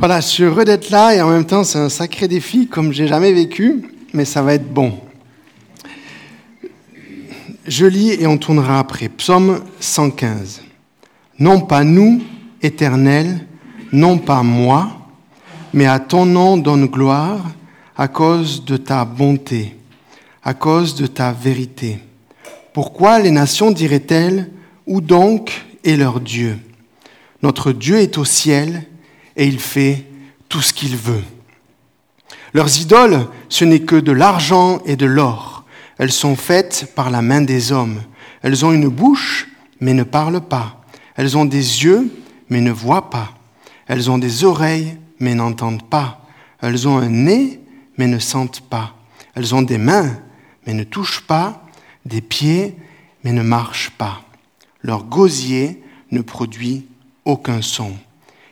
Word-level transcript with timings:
Voilà, 0.00 0.20
je 0.20 0.28
suis 0.28 0.44
heureux 0.44 0.64
d'être 0.64 0.90
là 0.90 1.12
et 1.12 1.20
en 1.20 1.28
même 1.28 1.44
temps 1.44 1.64
c'est 1.64 1.80
un 1.80 1.88
sacré 1.88 2.28
défi 2.28 2.68
comme 2.68 2.92
j'ai 2.92 3.08
jamais 3.08 3.32
vécu, 3.32 3.82
mais 4.12 4.24
ça 4.24 4.42
va 4.42 4.54
être 4.54 4.72
bon. 4.72 4.96
Je 7.66 7.84
lis 7.84 8.12
et 8.12 8.28
on 8.28 8.38
tournera 8.38 8.78
après. 8.78 9.08
Psaume 9.08 9.60
115. 9.80 10.62
Non 11.40 11.60
pas 11.60 11.82
nous, 11.82 12.22
éternel, 12.62 13.44
non 13.90 14.18
pas 14.18 14.44
moi, 14.44 14.88
mais 15.74 15.86
à 15.86 15.98
ton 15.98 16.24
nom 16.24 16.56
donne 16.56 16.86
gloire 16.86 17.44
à 17.96 18.06
cause 18.06 18.64
de 18.64 18.76
ta 18.76 19.04
bonté, 19.04 19.74
à 20.44 20.54
cause 20.54 20.94
de 20.94 21.08
ta 21.08 21.32
vérité. 21.32 21.98
Pourquoi 22.72 23.18
les 23.18 23.32
nations 23.32 23.72
diraient-elles, 23.72 24.48
où 24.86 25.00
donc 25.00 25.66
est 25.82 25.96
leur 25.96 26.20
Dieu? 26.20 26.56
Notre 27.42 27.72
Dieu 27.72 27.98
est 27.98 28.16
au 28.16 28.24
ciel 28.24 28.84
et 29.38 29.46
il 29.46 29.58
fait 29.58 30.04
tout 30.48 30.60
ce 30.60 30.74
qu'il 30.74 30.96
veut. 30.96 31.22
Leurs 32.52 32.80
idoles, 32.80 33.26
ce 33.48 33.64
n'est 33.64 33.80
que 33.80 33.96
de 33.96 34.12
l'argent 34.12 34.82
et 34.84 34.96
de 34.96 35.06
l'or. 35.06 35.64
Elles 35.96 36.12
sont 36.12 36.36
faites 36.36 36.92
par 36.94 37.10
la 37.10 37.22
main 37.22 37.40
des 37.40 37.72
hommes. 37.72 38.02
Elles 38.42 38.64
ont 38.64 38.72
une 38.72 38.88
bouche, 38.88 39.48
mais 39.80 39.94
ne 39.94 40.02
parlent 40.02 40.40
pas. 40.40 40.82
Elles 41.16 41.36
ont 41.36 41.44
des 41.44 41.84
yeux, 41.84 42.12
mais 42.50 42.60
ne 42.60 42.70
voient 42.70 43.10
pas. 43.10 43.34
Elles 43.86 44.10
ont 44.10 44.18
des 44.18 44.44
oreilles, 44.44 44.98
mais 45.20 45.34
n'entendent 45.34 45.88
pas. 45.88 46.26
Elles 46.60 46.88
ont 46.88 46.98
un 46.98 47.08
nez, 47.08 47.60
mais 47.96 48.06
ne 48.06 48.18
sentent 48.18 48.62
pas. 48.68 48.94
Elles 49.34 49.54
ont 49.54 49.62
des 49.62 49.78
mains, 49.78 50.18
mais 50.66 50.74
ne 50.74 50.84
touchent 50.84 51.22
pas, 51.26 51.64
des 52.04 52.20
pieds, 52.20 52.76
mais 53.24 53.32
ne 53.32 53.42
marchent 53.42 53.90
pas. 53.90 54.22
Leur 54.82 55.04
gosier 55.04 55.82
ne 56.10 56.22
produit 56.22 56.86
aucun 57.24 57.62
son. 57.62 57.92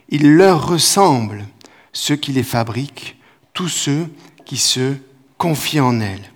Il 0.09 0.35
leur 0.37 0.69
ressemble, 0.69 1.45
ceux 1.93 2.17
qui 2.17 2.33
les 2.33 2.45
fabriquent, 2.45 3.17
tous 3.53 3.69
ceux 3.69 4.07
qui 4.45 4.57
se 4.57 4.95
confient 5.37 5.81
en 5.81 6.01
elles. 6.01 6.31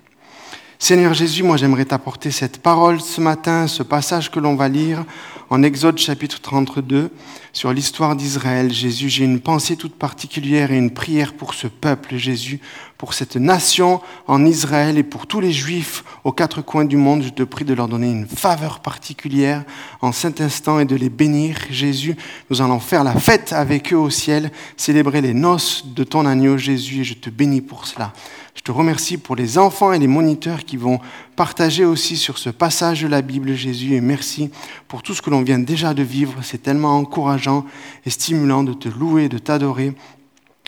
Seigneur 0.77 1.13
Jésus, 1.13 1.43
moi 1.43 1.57
j'aimerais 1.57 1.85
t'apporter 1.85 2.31
cette 2.31 2.57
parole 2.57 2.99
ce 2.99 3.21
matin, 3.21 3.67
ce 3.67 3.83
passage 3.83 4.31
que 4.31 4.39
l'on 4.39 4.55
va 4.55 4.67
lire 4.67 5.05
en 5.51 5.63
Exode 5.63 5.99
chapitre 5.99 6.41
32 6.41 7.11
sur 7.53 7.71
l'histoire 7.71 8.15
d'Israël. 8.15 8.73
Jésus, 8.73 9.07
j'ai 9.07 9.23
une 9.23 9.39
pensée 9.39 9.75
toute 9.75 9.95
particulière 9.95 10.71
et 10.71 10.77
une 10.77 10.91
prière 10.91 11.33
pour 11.33 11.53
ce 11.53 11.67
peuple, 11.67 12.15
Jésus, 12.17 12.59
pour 13.01 13.15
cette 13.15 13.35
nation 13.35 13.99
en 14.27 14.45
Israël 14.45 14.95
et 14.95 15.01
pour 15.01 15.25
tous 15.25 15.39
les 15.39 15.51
juifs 15.51 16.03
aux 16.23 16.31
quatre 16.31 16.61
coins 16.61 16.85
du 16.85 16.97
monde. 16.97 17.23
Je 17.23 17.29
te 17.29 17.41
prie 17.41 17.65
de 17.65 17.73
leur 17.73 17.87
donner 17.87 18.11
une 18.11 18.27
faveur 18.27 18.79
particulière 18.79 19.63
en 20.01 20.11
cet 20.11 20.39
instant 20.39 20.79
et 20.79 20.85
de 20.85 20.95
les 20.95 21.09
bénir. 21.09 21.57
Jésus, 21.71 22.15
nous 22.51 22.61
allons 22.61 22.79
faire 22.79 23.03
la 23.03 23.15
fête 23.15 23.53
avec 23.53 23.91
eux 23.91 23.97
au 23.97 24.11
ciel, 24.11 24.51
célébrer 24.77 25.21
les 25.21 25.33
noces 25.33 25.83
de 25.87 26.03
ton 26.03 26.27
agneau, 26.27 26.57
Jésus, 26.57 27.01
et 27.01 27.03
je 27.03 27.15
te 27.15 27.31
bénis 27.31 27.61
pour 27.61 27.87
cela. 27.87 28.13
Je 28.53 28.61
te 28.61 28.71
remercie 28.71 29.17
pour 29.17 29.35
les 29.35 29.57
enfants 29.57 29.93
et 29.93 29.97
les 29.97 30.05
moniteurs 30.05 30.63
qui 30.63 30.77
vont 30.77 30.99
partager 31.35 31.85
aussi 31.85 32.17
sur 32.17 32.37
ce 32.37 32.51
passage 32.51 33.01
de 33.01 33.07
la 33.07 33.23
Bible, 33.23 33.55
Jésus, 33.55 33.95
et 33.95 34.01
merci 34.01 34.51
pour 34.87 35.01
tout 35.01 35.15
ce 35.15 35.23
que 35.23 35.31
l'on 35.31 35.41
vient 35.41 35.57
déjà 35.57 35.95
de 35.95 36.03
vivre. 36.03 36.35
C'est 36.43 36.61
tellement 36.61 36.95
encourageant 36.99 37.65
et 38.05 38.11
stimulant 38.11 38.63
de 38.63 38.73
te 38.73 38.89
louer, 38.89 39.27
de 39.27 39.39
t'adorer, 39.39 39.95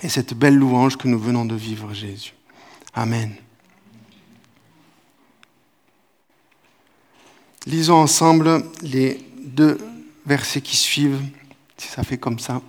et 0.03 0.09
cette 0.09 0.33
belle 0.33 0.55
louange 0.55 0.97
que 0.97 1.07
nous 1.07 1.17
venons 1.17 1.45
de 1.45 1.55
vivre, 1.55 1.93
Jésus. 1.93 2.33
Amen. 2.93 3.33
Lisons 7.65 7.95
ensemble 7.95 8.63
les 8.81 9.25
deux 9.43 9.79
versets 10.25 10.61
qui 10.61 10.75
suivent. 10.75 11.21
Si 11.77 11.87
ça 11.87 12.03
fait 12.03 12.17
comme 12.17 12.37
ça, 12.37 12.61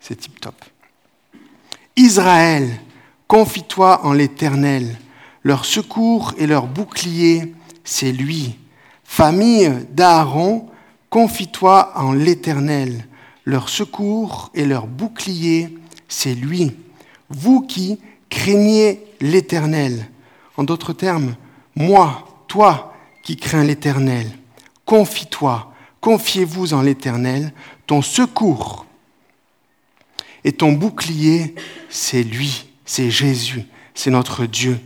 c'est 0.00 0.16
tip 0.16 0.40
top. 0.40 0.54
Israël, 1.96 2.80
Confie-toi 3.26 4.06
en 4.06 4.12
l'Éternel. 4.12 4.96
Leur 5.42 5.64
secours 5.64 6.32
et 6.38 6.46
leur 6.46 6.66
bouclier, 6.68 7.54
c'est 7.82 8.12
lui. 8.12 8.56
Famille 9.02 9.72
d'Aaron, 9.90 10.68
confie-toi 11.10 11.92
en 11.96 12.12
l'Éternel. 12.12 13.06
Leur 13.44 13.68
secours 13.68 14.50
et 14.54 14.64
leur 14.64 14.86
bouclier, 14.86 15.76
c'est 16.08 16.34
lui. 16.34 16.72
Vous 17.28 17.62
qui 17.62 17.98
craignez 18.28 19.02
l'Éternel. 19.20 20.08
En 20.56 20.64
d'autres 20.64 20.92
termes, 20.92 21.36
moi, 21.74 22.44
toi 22.48 22.94
qui 23.22 23.36
crains 23.36 23.64
l'Éternel, 23.64 24.30
confie-toi, 24.84 25.72
confiez-vous 26.00 26.74
en 26.74 26.82
l'Éternel. 26.82 27.52
Ton 27.86 28.02
secours 28.02 28.86
et 30.44 30.52
ton 30.52 30.72
bouclier, 30.72 31.54
c'est 31.88 32.22
lui 32.22 32.66
c'est 32.86 33.10
Jésus, 33.10 33.64
c'est 33.94 34.10
notre 34.10 34.46
Dieu. 34.46 34.78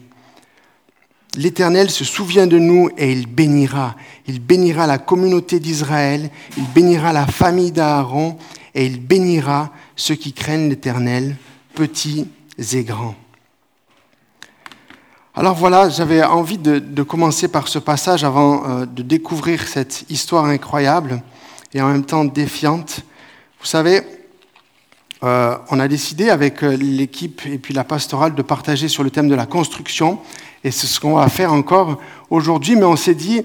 L'Éternel 1.36 1.90
se 1.90 2.04
souvient 2.04 2.48
de 2.48 2.58
nous 2.58 2.90
et 2.98 3.12
il 3.12 3.28
bénira. 3.28 3.94
Il 4.26 4.40
bénira 4.40 4.88
la 4.88 4.98
communauté 4.98 5.60
d'Israël, 5.60 6.28
il 6.56 6.64
bénira 6.74 7.12
la 7.12 7.26
famille 7.26 7.70
d'Aaron 7.70 8.36
et 8.74 8.86
il 8.86 9.00
bénira 9.00 9.70
ceux 10.00 10.14
qui 10.14 10.32
craignent 10.32 10.70
l'Éternel, 10.70 11.36
petits 11.74 12.26
et 12.72 12.84
grands. 12.84 13.14
Alors 15.34 15.54
voilà, 15.54 15.90
j'avais 15.90 16.24
envie 16.24 16.56
de, 16.56 17.02
commencer 17.02 17.48
par 17.48 17.68
ce 17.68 17.78
passage 17.78 18.24
avant 18.24 18.64
euh, 18.66 18.86
de 18.86 19.02
découvrir 19.02 19.68
cette 19.68 20.10
histoire 20.10 20.46
incroyable 20.46 21.22
et 21.74 21.82
en 21.82 21.88
même 21.88 22.04
temps 22.04 22.24
défiante. 22.24 23.00
Vous 23.60 23.66
savez, 23.66 24.00
euh, 25.22 25.56
on 25.70 25.78
a 25.78 25.86
décidé 25.86 26.30
avec 26.30 26.64
euh, 26.64 26.76
l'équipe 26.76 27.42
et 27.44 27.58
puis 27.58 27.74
la 27.74 27.84
pastorale 27.84 28.34
de 28.34 28.42
partager 28.42 28.88
sur 28.88 29.04
le 29.04 29.10
thème 29.10 29.28
de 29.28 29.34
la 29.34 29.46
construction. 29.46 30.18
Et 30.64 30.70
c'est 30.70 30.86
ce 30.86 30.98
qu'on 30.98 31.16
va 31.16 31.28
faire 31.28 31.52
encore 31.52 32.00
aujourd'hui, 32.30 32.74
mais 32.74 32.86
on 32.86 32.96
s'est 32.96 33.14
dit, 33.14 33.42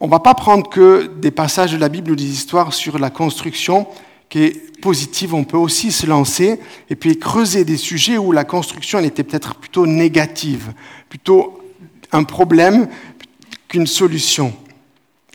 on 0.00 0.06
ne 0.06 0.10
va 0.10 0.18
pas 0.18 0.34
prendre 0.34 0.68
que 0.68 1.06
des 1.06 1.30
passages 1.30 1.72
de 1.72 1.78
la 1.78 1.88
Bible 1.88 2.10
ou 2.10 2.16
des 2.16 2.28
histoires 2.28 2.74
sur 2.74 2.98
la 2.98 3.10
construction 3.10 3.86
qui 4.32 4.44
est 4.44 4.80
positive. 4.80 5.34
On 5.34 5.44
peut 5.44 5.58
aussi 5.58 5.92
se 5.92 6.06
lancer 6.06 6.58
et 6.88 6.96
puis 6.96 7.18
creuser 7.18 7.66
des 7.66 7.76
sujets 7.76 8.16
où 8.16 8.32
la 8.32 8.44
construction 8.44 8.98
elle 8.98 9.04
était 9.04 9.24
peut-être 9.24 9.56
plutôt 9.56 9.86
négative, 9.86 10.72
plutôt 11.10 11.60
un 12.12 12.24
problème 12.24 12.88
qu'une 13.68 13.86
solution. 13.86 14.54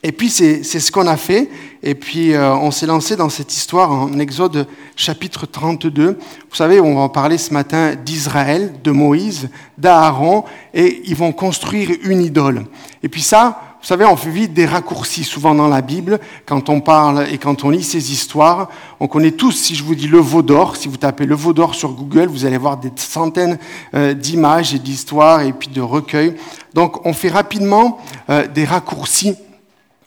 Et 0.01 0.11
puis 0.11 0.31
c'est 0.31 0.63
ce 0.63 0.91
qu'on 0.91 1.05
a 1.05 1.15
fait. 1.15 1.47
Et 1.83 1.93
puis 1.93 2.33
euh, 2.33 2.55
on 2.55 2.71
s'est 2.71 2.87
lancé 2.87 3.15
dans 3.15 3.29
cette 3.29 3.53
histoire 3.53 3.91
en 3.91 4.17
Exode 4.17 4.65
chapitre 4.95 5.45
32. 5.45 6.17
Vous 6.49 6.55
savez, 6.55 6.81
on 6.81 6.95
va 6.95 7.01
en 7.01 7.09
parler 7.09 7.37
ce 7.37 7.53
matin 7.53 7.93
d'Israël, 7.93 8.73
de 8.83 8.89
Moïse, 8.89 9.49
d'Aaron, 9.77 10.43
et 10.73 11.03
ils 11.05 11.15
vont 11.15 11.33
construire 11.33 11.91
une 12.01 12.23
idole. 12.23 12.65
Et 13.03 13.09
puis 13.09 13.21
ça, 13.21 13.66
vous 13.87 13.93
savez, 13.93 14.03
on 14.03 14.17
fait 14.17 14.29
vite 14.29 14.53
des 14.53 14.65
raccourcis 14.65 15.23
souvent 15.23 15.55
dans 15.55 15.69
la 15.69 15.81
Bible 15.81 16.19
quand 16.45 16.67
on 16.67 16.81
parle 16.81 17.25
et 17.31 17.37
quand 17.37 17.63
on 17.63 17.69
lit 17.69 17.83
ces 17.83 18.11
histoires. 18.11 18.67
On 18.99 19.07
connaît 19.07 19.31
tous, 19.31 19.53
si 19.53 19.75
je 19.75 19.83
vous 19.85 19.95
dis 19.95 20.09
le 20.09 20.17
veau 20.17 20.41
d'or, 20.41 20.75
si 20.75 20.89
vous 20.89 20.97
tapez 20.97 21.25
le 21.25 21.35
veau 21.35 21.53
d'or 21.53 21.73
sur 21.73 21.93
Google, 21.93 22.27
vous 22.27 22.43
allez 22.43 22.57
voir 22.57 22.75
des 22.75 22.91
centaines 22.97 23.57
euh, 23.93 24.13
d'images 24.13 24.73
et 24.73 24.79
d'histoires 24.79 25.43
et 25.43 25.53
puis 25.53 25.69
de 25.69 25.79
recueils. 25.79 26.35
Donc 26.73 27.05
on 27.05 27.13
fait 27.13 27.29
rapidement 27.29 27.99
euh, 28.29 28.45
des 28.45 28.65
raccourcis 28.65 29.35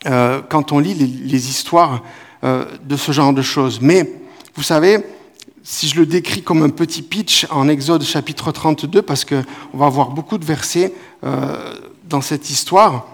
euh, 0.05 0.43
quand 0.47 0.71
on 0.71 0.77
lit 0.77 0.93
les, 0.93 1.49
histoires 1.49 2.03
de 2.43 2.95
ce 2.95 3.11
genre 3.11 3.33
de 3.33 3.41
choses. 3.41 3.81
Mais 3.81 4.07
vous 4.53 4.61
savez, 4.61 4.99
si 5.63 5.87
je 5.87 5.95
le 5.95 6.05
décris 6.05 6.43
comme 6.43 6.61
un 6.61 6.69
petit 6.69 7.01
pitch 7.01 7.47
en 7.49 7.67
Exode 7.67 8.03
chapitre 8.03 8.51
32, 8.51 9.01
parce 9.01 9.25
qu'on 9.25 9.43
va 9.73 9.87
avoir 9.87 10.11
beaucoup 10.11 10.37
de 10.37 10.45
versets 10.45 10.93
dans 11.23 12.21
cette 12.21 12.51
histoire, 12.51 13.07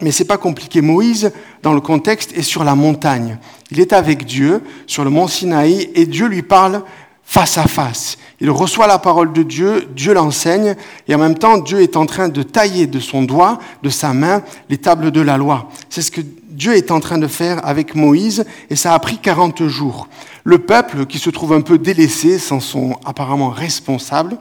mais 0.00 0.10
c'est 0.10 0.24
pas 0.24 0.38
compliqué. 0.38 0.80
Moïse, 0.80 1.32
dans 1.62 1.72
le 1.72 1.80
contexte, 1.80 2.36
est 2.36 2.42
sur 2.42 2.64
la 2.64 2.74
montagne. 2.74 3.38
Il 3.70 3.80
est 3.80 3.92
avec 3.92 4.24
Dieu 4.24 4.62
sur 4.86 5.04
le 5.04 5.10
mont 5.10 5.28
Sinaï 5.28 5.90
et 5.94 6.06
Dieu 6.06 6.26
lui 6.26 6.42
parle 6.42 6.82
face 7.24 7.58
à 7.58 7.64
face. 7.64 8.18
Il 8.40 8.50
reçoit 8.50 8.86
la 8.86 8.98
parole 8.98 9.32
de 9.32 9.42
Dieu, 9.42 9.88
Dieu 9.96 10.12
l'enseigne, 10.12 10.74
et 11.08 11.14
en 11.14 11.18
même 11.18 11.38
temps, 11.38 11.58
Dieu 11.58 11.80
est 11.80 11.96
en 11.96 12.06
train 12.06 12.28
de 12.28 12.42
tailler 12.42 12.86
de 12.86 13.00
son 13.00 13.22
doigt, 13.22 13.58
de 13.82 13.88
sa 13.88 14.12
main, 14.12 14.42
les 14.68 14.76
tables 14.76 15.10
de 15.10 15.20
la 15.20 15.38
loi. 15.38 15.68
C'est 15.88 16.02
ce 16.02 16.10
que 16.10 16.20
Dieu 16.50 16.74
est 16.74 16.90
en 16.90 17.00
train 17.00 17.18
de 17.18 17.26
faire 17.26 17.66
avec 17.66 17.94
Moïse, 17.94 18.44
et 18.68 18.76
ça 18.76 18.92
a 18.92 18.98
pris 18.98 19.18
40 19.18 19.66
jours. 19.68 20.08
Le 20.44 20.58
peuple, 20.58 21.06
qui 21.06 21.18
se 21.18 21.30
trouve 21.30 21.54
un 21.54 21.62
peu 21.62 21.78
délaissé, 21.78 22.38
sans 22.38 22.60
son 22.60 22.96
apparemment 23.04 23.50
responsable, 23.50 24.36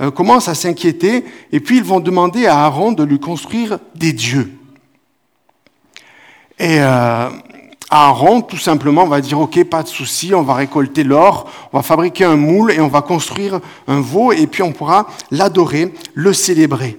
euh, 0.00 0.10
commence 0.10 0.48
à 0.48 0.54
s'inquiéter, 0.54 1.24
et 1.52 1.60
puis 1.60 1.76
ils 1.78 1.84
vont 1.84 2.00
demander 2.00 2.46
à 2.46 2.64
Aaron 2.64 2.92
de 2.92 3.04
lui 3.04 3.20
construire 3.20 3.78
des 3.94 4.12
dieux. 4.12 4.52
Et 6.58 6.80
euh, 6.80 7.28
Aaron, 7.90 8.40
tout 8.40 8.56
simplement, 8.56 9.06
va 9.06 9.20
dire, 9.20 9.38
OK, 9.38 9.62
pas 9.64 9.82
de 9.82 9.88
souci, 9.88 10.34
on 10.34 10.42
va 10.42 10.54
récolter 10.54 11.04
l'or, 11.04 11.50
on 11.72 11.76
va 11.76 11.82
fabriquer 11.82 12.24
un 12.24 12.36
moule 12.36 12.72
et 12.72 12.80
on 12.80 12.88
va 12.88 13.02
construire 13.02 13.60
un 13.86 14.00
veau 14.00 14.32
et 14.32 14.46
puis 14.46 14.62
on 14.62 14.72
pourra 14.72 15.06
l'adorer, 15.30 15.92
le 16.14 16.32
célébrer. 16.32 16.98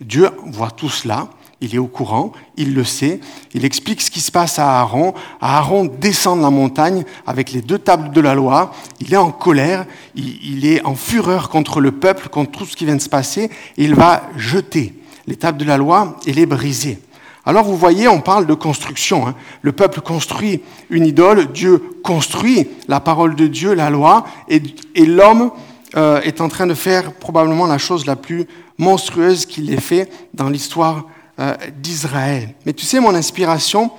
Dieu 0.00 0.30
voit 0.46 0.70
tout 0.70 0.88
cela, 0.88 1.28
il 1.60 1.74
est 1.74 1.78
au 1.78 1.86
courant, 1.86 2.32
il 2.56 2.74
le 2.74 2.84
sait, 2.84 3.20
il 3.52 3.64
explique 3.64 4.00
ce 4.00 4.12
qui 4.12 4.20
se 4.20 4.30
passe 4.30 4.60
à 4.60 4.78
Aaron. 4.78 5.12
Aaron 5.40 5.86
descend 5.86 6.38
de 6.38 6.44
la 6.44 6.50
montagne 6.50 7.04
avec 7.26 7.50
les 7.50 7.62
deux 7.62 7.78
tables 7.78 8.12
de 8.12 8.20
la 8.20 8.34
loi, 8.34 8.72
il 9.00 9.12
est 9.12 9.18
en 9.18 9.32
colère, 9.32 9.86
il, 10.14 10.64
est 10.66 10.84
en 10.84 10.94
fureur 10.94 11.48
contre 11.48 11.80
le 11.80 11.92
peuple, 11.92 12.28
contre 12.28 12.52
tout 12.52 12.66
ce 12.66 12.76
qui 12.76 12.84
vient 12.84 12.96
de 12.96 13.02
se 13.02 13.08
passer, 13.08 13.50
et 13.76 13.84
il 13.84 13.96
va 13.96 14.22
jeter 14.36 14.94
les 15.26 15.36
tables 15.36 15.58
de 15.58 15.64
la 15.64 15.76
loi 15.76 16.16
et 16.26 16.32
les 16.32 16.46
briser. 16.46 17.00
Alors 17.48 17.64
vous 17.64 17.78
voyez, 17.78 18.08
on 18.08 18.20
parle 18.20 18.44
de 18.44 18.52
construction. 18.52 19.26
Hein. 19.26 19.34
Le 19.62 19.72
peuple 19.72 20.02
construit 20.02 20.60
une 20.90 21.06
idole, 21.06 21.50
Dieu 21.50 21.82
construit 22.04 22.68
la 22.88 23.00
parole 23.00 23.36
de 23.36 23.46
Dieu, 23.46 23.72
la 23.72 23.88
loi, 23.88 24.26
et, 24.48 24.60
l'homme 25.06 25.50
euh, 25.96 26.20
est 26.20 26.42
en 26.42 26.50
train 26.50 26.66
de 26.66 26.74
faire 26.74 27.14
probablement 27.14 27.66
la 27.66 27.78
chose 27.78 28.04
la 28.04 28.16
plus 28.16 28.46
monstrueuse 28.76 29.46
qu'il 29.46 29.72
ait 29.72 29.80
fait 29.80 30.12
dans 30.34 30.50
l'histoire 30.50 31.06
euh, 31.40 31.56
d'Israël. 31.78 32.54
Mais 32.66 32.74
tu 32.74 32.84
sais, 32.84 33.00
mon 33.00 33.14
inspiration, 33.14 33.92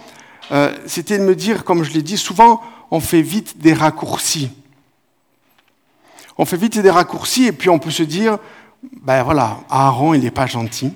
euh, 0.52 0.72
c'était 0.86 1.18
de 1.18 1.24
me 1.24 1.36
dire, 1.36 1.63
comme 1.63 1.84
je 1.84 1.92
l'ai 1.92 2.04
dit, 2.04 2.18
souvent 2.18 2.62
on 2.92 3.00
fait 3.00 3.24
vite 3.24 3.57
des 3.57 3.74
raccourcis. 3.74 4.52
On 6.38 6.45
fait 6.45 6.57
vite 6.57 6.78
des 6.78 6.92
raccourcis 6.92 7.45
et 7.45 7.52
puis 7.52 7.72
on 7.72 7.80
peut 7.80 7.90
se 7.90 8.04
dire, 8.04 8.38
ben 9.02 9.24
voilà, 9.24 9.62
Aaron, 9.72 10.13
il 10.13 10.22
n'est 10.22 10.30
pas 10.30 10.45
gentil. 10.45 10.94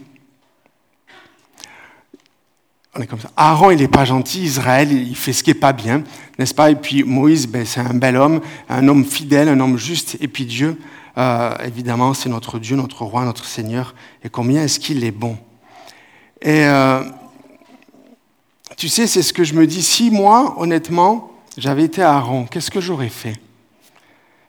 On 2.96 3.02
est 3.02 3.08
comme 3.08 3.20
ça. 3.20 3.32
Aaron, 3.36 3.72
il 3.72 3.80
n'est 3.80 3.88
pas 3.88 4.06
gentil. 4.06 4.44
Israël, 4.44 4.92
il 4.92 5.16
fait 5.16 5.34
ce 5.34 5.44
qui 5.44 5.50
n'est 5.50 5.56
pas 5.56 5.74
bien, 5.74 6.04
n'est-ce 6.38 6.54
pas? 6.54 6.70
Et 6.70 6.76
puis 6.76 7.04
Moïse, 7.04 7.48
ben, 7.48 7.66
c'est 7.66 7.80
un 7.80 7.94
bel 7.94 8.16
homme, 8.18 8.40
un 8.70 8.88
homme 8.88 9.04
fidèle, 9.04 9.50
un 9.50 9.60
homme 9.60 9.78
juste. 9.78 10.18
Et 10.22 10.28
puis 10.28 10.46
Dieu, 10.46 10.80
euh, 11.18 11.56
évidemment, 11.66 12.14
c'est 12.14 12.30
notre 12.30 12.60
Dieu, 12.60 12.76
notre 12.76 13.04
roi, 13.04 13.26
notre 13.26 13.46
Seigneur. 13.46 13.96
Et 14.24 14.30
combien 14.30 14.64
est-ce 14.64 14.80
qu'il 14.80 15.04
est 15.04 15.12
bon? 15.12 15.38
Et 16.40 16.66
euh, 16.66 17.04
tu 18.78 18.90
sais, 18.90 19.08
c'est 19.08 19.24
ce 19.24 19.34
que 19.34 19.44
je 19.44 19.56
me 19.56 19.66
dis. 19.66 19.82
Si 19.82 20.12
moi, 20.12 20.54
honnêtement, 20.60 21.32
j'avais 21.58 21.86
été 21.86 22.04
Aaron, 22.04 22.46
qu'est-ce 22.46 22.70
que 22.70 22.82
j'aurais 22.82 23.10
fait? 23.10 23.36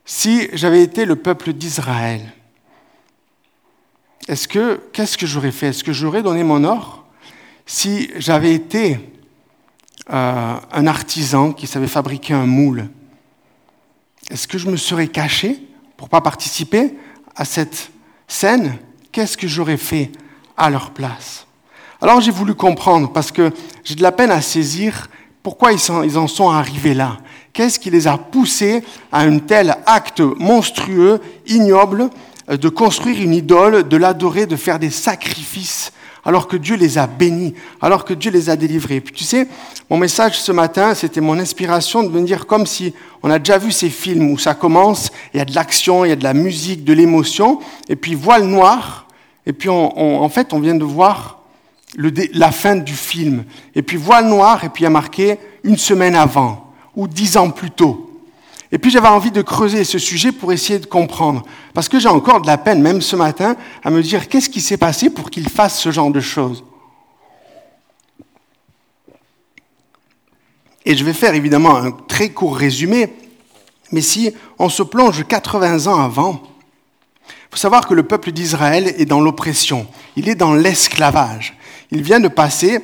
Si 0.05 0.49
j'avais 0.53 0.83
été 0.83 1.07
le 1.07 1.17
peuple 1.17 1.55
d'Israël, 1.55 2.21
est-ce 4.29 4.47
que 4.49 4.81
qu'est-ce 4.93 5.17
que 5.17 5.27
j'aurais 5.27 5.51
fait? 5.51 5.69
Est-ce 5.69 5.85
que 5.85 5.95
j'aurais 5.95 6.23
donné 6.23 6.45
mon 6.45 6.63
or? 6.65 7.04
Si 7.67 8.11
j'avais 8.17 8.55
été 8.55 8.99
euh, 10.11 10.55
un 10.73 10.87
artisan 10.87 11.53
qui 11.53 11.67
savait 11.67 11.87
fabriquer 11.87 12.35
un 12.35 12.47
moule, 12.47 12.89
est-ce 14.31 14.49
que 14.49 14.59
je 14.59 14.69
me 14.69 14.77
serais 14.77 15.09
caché 15.09 15.59
pour 15.97 16.09
ne 16.09 16.11
pas 16.11 16.21
participer 16.21 16.95
à 17.37 17.45
cette 17.45 17.91
scène? 18.29 18.79
Qu'est-ce 19.13 19.37
que 19.37 19.49
j'aurais 19.49 19.77
fait 19.77 20.11
à 20.57 20.71
leur 20.71 20.91
place? 20.91 21.47
Alors 22.01 22.21
j'ai 22.21 22.31
voulu 22.31 22.55
comprendre, 22.55 23.13
parce 23.13 23.33
que 23.33 23.51
j'ai 23.83 23.95
de 23.95 24.03
la 24.03 24.13
peine 24.13 24.31
à 24.31 24.43
saisir 24.43 25.09
pourquoi 25.43 25.73
ils, 25.73 26.19
en 26.19 26.29
sont 26.29 26.51
arrivés 26.51 26.95
là. 26.95 27.19
Qu'est-ce 27.53 27.79
qui 27.79 27.91
les 27.91 28.07
a 28.07 28.19
poussés 28.19 28.83
à 29.13 29.21
un 29.21 29.39
tel 29.39 29.77
acte 29.87 30.21
monstrueux, 30.21 31.21
ignoble, 31.47 32.11
euh, 32.51 32.57
de 32.59 32.69
construire 32.69 33.23
une 33.23 33.33
idole, 33.33 33.89
de 33.89 33.97
l'adorer, 33.97 34.47
de 34.47 34.57
faire 34.57 34.79
des 34.79 34.91
sacrifices 34.91 35.93
alors 36.25 36.49
que 36.49 36.57
Dieu 36.57 36.77
les 36.77 36.99
a 36.99 37.07
bénis, 37.07 37.55
alors 37.81 38.05
que 38.05 38.15
Dieu 38.15 38.31
les 38.31 38.51
a 38.51 38.57
délivrés. 38.57 39.01
Puis 39.01 39.15
tu 39.15 39.25
sais, 39.25 39.47
mon 39.91 39.99
message 39.99 40.41
ce 40.41 40.53
matin, 40.53 40.95
c'était 40.95 41.21
mon 41.21 41.39
inspiration 41.39 42.03
de 42.03 42.09
me 42.09 42.25
dire 42.25 42.47
comme 42.47 42.67
si 42.67 42.95
on 43.23 43.31
a 43.31 43.39
déjà 43.39 43.59
vu 43.59 43.73
ces 43.73 43.91
films 43.91 44.31
où 44.31 44.39
ça 44.39 44.55
commence, 44.55 45.11
il 45.33 45.39
y 45.39 45.41
a 45.41 45.45
de 45.45 45.55
l'action, 45.55 46.05
il 46.05 46.09
y 46.09 46.13
a 46.13 46.17
de 46.17 46.25
la 46.25 46.35
musique, 46.35 46.85
de 46.85 46.93
l'émotion, 46.93 47.61
et 47.89 47.97
puis 47.97 48.15
voile 48.15 48.45
noir, 48.45 49.09
et 49.47 49.53
puis 49.53 49.69
en 49.69 50.29
fait 50.29 50.53
on 50.53 50.61
vient 50.61 50.75
de 50.75 50.85
voir 50.85 51.43
la 51.97 52.51
fin 52.51 52.77
du 52.77 52.95
film. 52.95 53.45
Et 53.75 53.83
puis 53.83 53.97
voile 53.97 54.27
noir, 54.27 54.65
et 54.65 54.69
puis 54.69 54.83
il 54.83 54.85
y 54.85 54.87
a 54.87 54.91
marqué 54.91 55.39
une 55.63 55.77
semaine 55.77 56.15
avant, 56.15 56.73
ou 56.97 57.07
dix 57.07 57.37
ans 57.37 57.51
plus 57.51 57.71
tôt. 57.71 58.14
Et 58.75 58.79
puis 58.79 58.91
j'avais 58.91 59.07
envie 59.07 59.31
de 59.31 59.41
creuser 59.41 59.85
ce 59.85 60.01
sujet 60.01 60.33
pour 60.33 60.53
essayer 60.53 60.81
de 60.81 60.87
comprendre. 60.87 61.45
Parce 61.75 61.89
que 61.89 62.01
j'ai 62.01 62.09
encore 62.09 62.41
de 62.41 62.49
la 62.49 62.59
peine, 62.59 62.83
même 62.83 63.01
ce 63.01 63.15
matin, 63.15 63.55
à 63.85 63.91
me 63.91 64.03
dire 64.03 64.29
qu'est-ce 64.29 64.51
qui 64.51 64.61
s'est 64.61 64.77
passé 64.77 65.11
pour 65.11 65.31
qu'il 65.31 65.49
fasse 65.49 65.79
ce 65.79 65.93
genre 65.93 66.11
de 66.11 66.19
choses. 66.19 66.65
Et 70.85 70.97
je 70.97 71.05
vais 71.05 71.13
faire 71.13 71.37
évidemment 71.37 71.77
un 71.77 71.93
très 71.93 72.31
court 72.31 72.57
résumé, 72.57 73.15
mais 73.93 74.01
si 74.01 74.35
on 74.59 74.69
se 74.69 74.83
plonge 74.83 75.25
80 75.25 75.87
ans 75.87 76.03
avant, 76.03 76.43
il 77.29 77.53
faut 77.53 77.57
savoir 77.57 77.87
que 77.87 77.95
le 77.95 78.03
peuple 78.03 78.33
d'Israël 78.33 78.93
est 78.99 79.07
dans 79.07 79.21
l'oppression, 79.21 79.87
il 80.17 80.29
est 80.29 80.35
dans 80.35 80.53
l'esclavage. 80.53 81.57
Il 81.93 82.03
vient 82.03 82.19
de 82.19 82.27
passer 82.27 82.81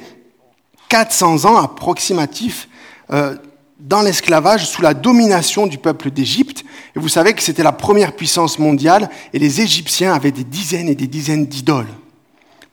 400 0.89 1.47
ans 1.47 1.57
approximatifs 1.57 2.69
euh, 3.11 3.37
dans 3.81 4.03
l'esclavage 4.03 4.67
sous 4.67 4.83
la 4.83 4.95
domination 4.95 5.67
du 5.67 5.79
peuple 5.79 6.11
d'Égypte. 6.11 6.65
Et 6.95 6.99
vous 6.99 7.09
savez 7.09 7.33
que 7.35 7.43
c'était 7.43 7.63
la 7.63 7.73
première 7.73 8.15
puissance 8.15 8.59
mondiale 8.59 9.11
et 9.33 9.39
les 9.39 9.61
Égyptiens 9.61 10.13
avaient 10.13 10.33
des 10.33 10.45
dizaines 10.45 10.89
et 10.89 10.95
des 10.95 11.07
dizaines 11.07 11.47
d'idoles. 11.47 11.89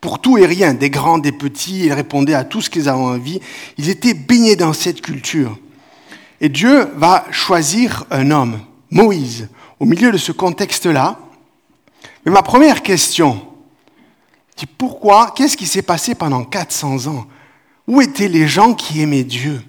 Pour 0.02 0.20
tout 0.20 0.38
et 0.38 0.46
rien, 0.46 0.74
des 0.74 0.90
grands, 0.90 1.18
des 1.18 1.32
petits, 1.32 1.86
ils 1.86 1.94
répondaient 1.94 2.36
à 2.36 2.44
tout 2.44 2.62
ce 2.62 2.70
qu'ils 2.70 2.88
avaient 2.88 3.00
envie. 3.00 3.40
Ils 3.78 3.90
étaient 3.90 4.14
baignés 4.14 4.56
dans 4.56 4.74
cette 4.74 5.02
culture. 5.02 5.58
Et 6.40 6.50
Dieu 6.50 6.88
va 6.96 7.26
choisir 7.32 8.06
un 8.12 8.30
homme, 8.30 8.60
Moïse, 8.92 9.50
au 9.80 9.86
milieu 9.86 10.12
de 10.12 10.18
ce 10.18 10.32
contexte-là. 10.32 11.20
Mais 12.26 12.32
ma 12.32 12.44
première 12.44 12.84
question, 12.84 13.42
c'est 14.56 14.70
pourquoi, 14.70 15.34
qu'est-ce 15.36 15.58
qui 15.58 15.66
s'est 15.66 15.82
passé 15.82 16.14
pendant 16.14 16.44
400 16.44 17.08
ans? 17.08 17.26
Où 17.88 18.02
étaient 18.02 18.28
les 18.28 18.48
gens 18.48 18.74
qui 18.74 19.02
aimaient 19.02 19.24
Dieu? 19.24 19.62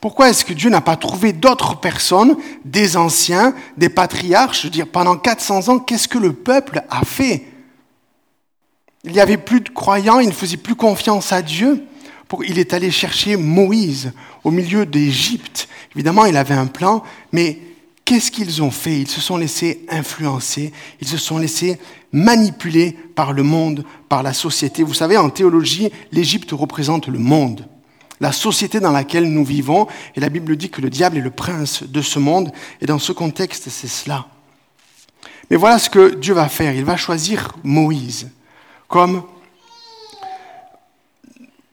Pourquoi 0.00 0.30
est-ce 0.30 0.46
que 0.46 0.54
Dieu 0.54 0.70
n'a 0.70 0.80
pas 0.80 0.96
trouvé 0.96 1.32
d'autres 1.34 1.78
personnes, 1.78 2.36
des 2.64 2.96
anciens, 2.96 3.54
des 3.76 3.90
patriarches? 3.90 4.62
Je 4.62 4.66
veux 4.66 4.70
dire, 4.70 4.86
pendant 4.86 5.16
400 5.16 5.68
ans, 5.68 5.78
qu'est-ce 5.78 6.08
que 6.08 6.18
le 6.18 6.32
peuple 6.32 6.82
a 6.88 7.04
fait? 7.04 7.44
Il 9.04 9.12
n'y 9.12 9.20
avait 9.20 9.36
plus 9.36 9.60
de 9.60 9.68
croyants, 9.68 10.20
il 10.20 10.28
ne 10.28 10.32
faisait 10.32 10.56
plus 10.56 10.74
confiance 10.74 11.32
à 11.32 11.42
Dieu. 11.42 11.84
Il 12.46 12.58
est 12.58 12.72
allé 12.72 12.90
chercher 12.90 13.36
Moïse 13.36 14.12
au 14.42 14.50
milieu 14.50 14.86
d'Égypte. 14.86 15.68
Évidemment, 15.94 16.24
il 16.24 16.36
avait 16.36 16.54
un 16.54 16.66
plan, 16.66 17.02
mais 17.32 17.58
qu'est-ce 18.04 18.30
qu'ils 18.30 18.62
ont 18.62 18.70
fait? 18.70 19.00
Ils 19.00 19.08
se 19.08 19.20
sont 19.20 19.36
laissés 19.36 19.84
influencer, 19.90 20.72
ils 21.00 21.08
se 21.08 21.18
sont 21.18 21.38
laissés 21.38 21.78
manipuler 22.12 22.96
par 23.14 23.32
le 23.32 23.42
monde, 23.42 23.84
par 24.08 24.22
la 24.22 24.32
société. 24.32 24.82
Vous 24.82 24.94
savez, 24.94 25.16
en 25.16 25.28
théologie, 25.28 25.90
l'Égypte 26.12 26.52
représente 26.52 27.08
le 27.08 27.18
monde 27.18 27.66
la 28.20 28.32
société 28.32 28.80
dans 28.80 28.92
laquelle 28.92 29.30
nous 29.32 29.44
vivons. 29.44 29.86
Et 30.14 30.20
la 30.20 30.28
Bible 30.28 30.56
dit 30.56 30.70
que 30.70 30.80
le 30.80 30.90
diable 30.90 31.18
est 31.18 31.22
le 31.22 31.30
prince 31.30 31.82
de 31.82 32.02
ce 32.02 32.18
monde. 32.18 32.52
Et 32.80 32.86
dans 32.86 32.98
ce 32.98 33.12
contexte, 33.12 33.68
c'est 33.70 33.88
cela. 33.88 34.26
Mais 35.50 35.56
voilà 35.56 35.78
ce 35.78 35.90
que 35.90 36.14
Dieu 36.14 36.34
va 36.34 36.48
faire. 36.48 36.74
Il 36.74 36.84
va 36.84 36.96
choisir 36.96 37.56
Moïse 37.64 38.30
comme, 38.88 39.22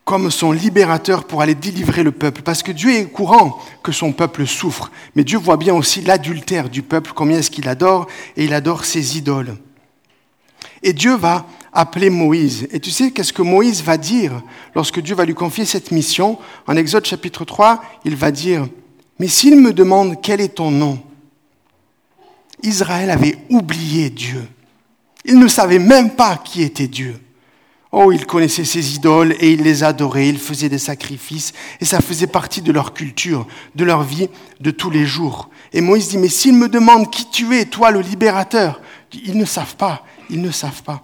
comme 0.05 0.31
son 0.31 0.51
libérateur 0.51 1.25
pour 1.25 1.41
aller 1.41 1.55
délivrer 1.55 2.03
le 2.03 2.11
peuple. 2.11 2.41
Parce 2.41 2.63
que 2.63 2.71
Dieu 2.71 2.91
est 2.91 3.05
courant 3.05 3.59
que 3.83 3.91
son 3.91 4.13
peuple 4.13 4.47
souffre. 4.47 4.89
Mais 5.15 5.23
Dieu 5.23 5.37
voit 5.37 5.57
bien 5.57 5.73
aussi 5.73 6.01
l'adultère 6.01 6.69
du 6.69 6.81
peuple, 6.81 7.11
combien 7.13 7.39
est-ce 7.39 7.51
qu'il 7.51 7.67
adore, 7.67 8.07
et 8.37 8.45
il 8.45 8.53
adore 8.53 8.85
ses 8.85 9.17
idoles. 9.17 9.57
Et 10.83 10.93
Dieu 10.93 11.15
va 11.15 11.45
appeler 11.73 12.09
Moïse. 12.09 12.67
Et 12.71 12.79
tu 12.79 12.91
sais 12.91 13.11
qu'est-ce 13.11 13.33
que 13.33 13.41
Moïse 13.41 13.83
va 13.83 13.97
dire 13.97 14.41
lorsque 14.75 14.99
Dieu 14.99 15.15
va 15.15 15.25
lui 15.25 15.33
confier 15.33 15.65
cette 15.65 15.91
mission? 15.91 16.37
En 16.67 16.75
Exode 16.75 17.05
chapitre 17.05 17.45
3, 17.45 17.81
il 18.05 18.15
va 18.15 18.31
dire, 18.31 18.67
mais 19.19 19.27
s'il 19.27 19.59
me 19.59 19.73
demande 19.73 20.21
quel 20.21 20.41
est 20.41 20.55
ton 20.55 20.71
nom, 20.71 20.99
Israël 22.63 23.09
avait 23.11 23.37
oublié 23.49 24.09
Dieu. 24.09 24.47
Il 25.25 25.39
ne 25.39 25.47
savait 25.47 25.79
même 25.79 26.11
pas 26.11 26.37
qui 26.37 26.63
était 26.63 26.87
Dieu. 26.87 27.19
Oh, 27.91 28.11
il 28.11 28.25
connaissait 28.25 28.65
ses 28.65 28.95
idoles 28.95 29.35
et 29.39 29.53
il 29.53 29.61
les 29.61 29.83
adorait, 29.83 30.27
il 30.27 30.37
faisait 30.37 30.67
des 30.67 30.77
sacrifices 30.77 31.53
et 31.79 31.85
ça 31.85 32.01
faisait 32.01 32.27
partie 32.27 32.61
de 32.61 32.71
leur 32.71 32.93
culture, 32.93 33.47
de 33.75 33.85
leur 33.85 34.03
vie 34.03 34.29
de 34.59 34.71
tous 34.71 34.89
les 34.89 35.05
jours. 35.05 35.49
Et 35.71 35.81
Moïse 35.81 36.09
dit, 36.09 36.17
mais 36.17 36.27
s'il 36.27 36.53
me 36.53 36.67
demande 36.67 37.09
qui 37.11 37.29
tu 37.29 37.55
es, 37.55 37.65
toi 37.65 37.91
le 37.91 38.01
libérateur, 38.01 38.81
ils 39.13 39.37
ne 39.37 39.45
savent 39.45 39.77
pas, 39.77 40.05
ils 40.29 40.41
ne 40.41 40.51
savent 40.51 40.83
pas. 40.83 41.01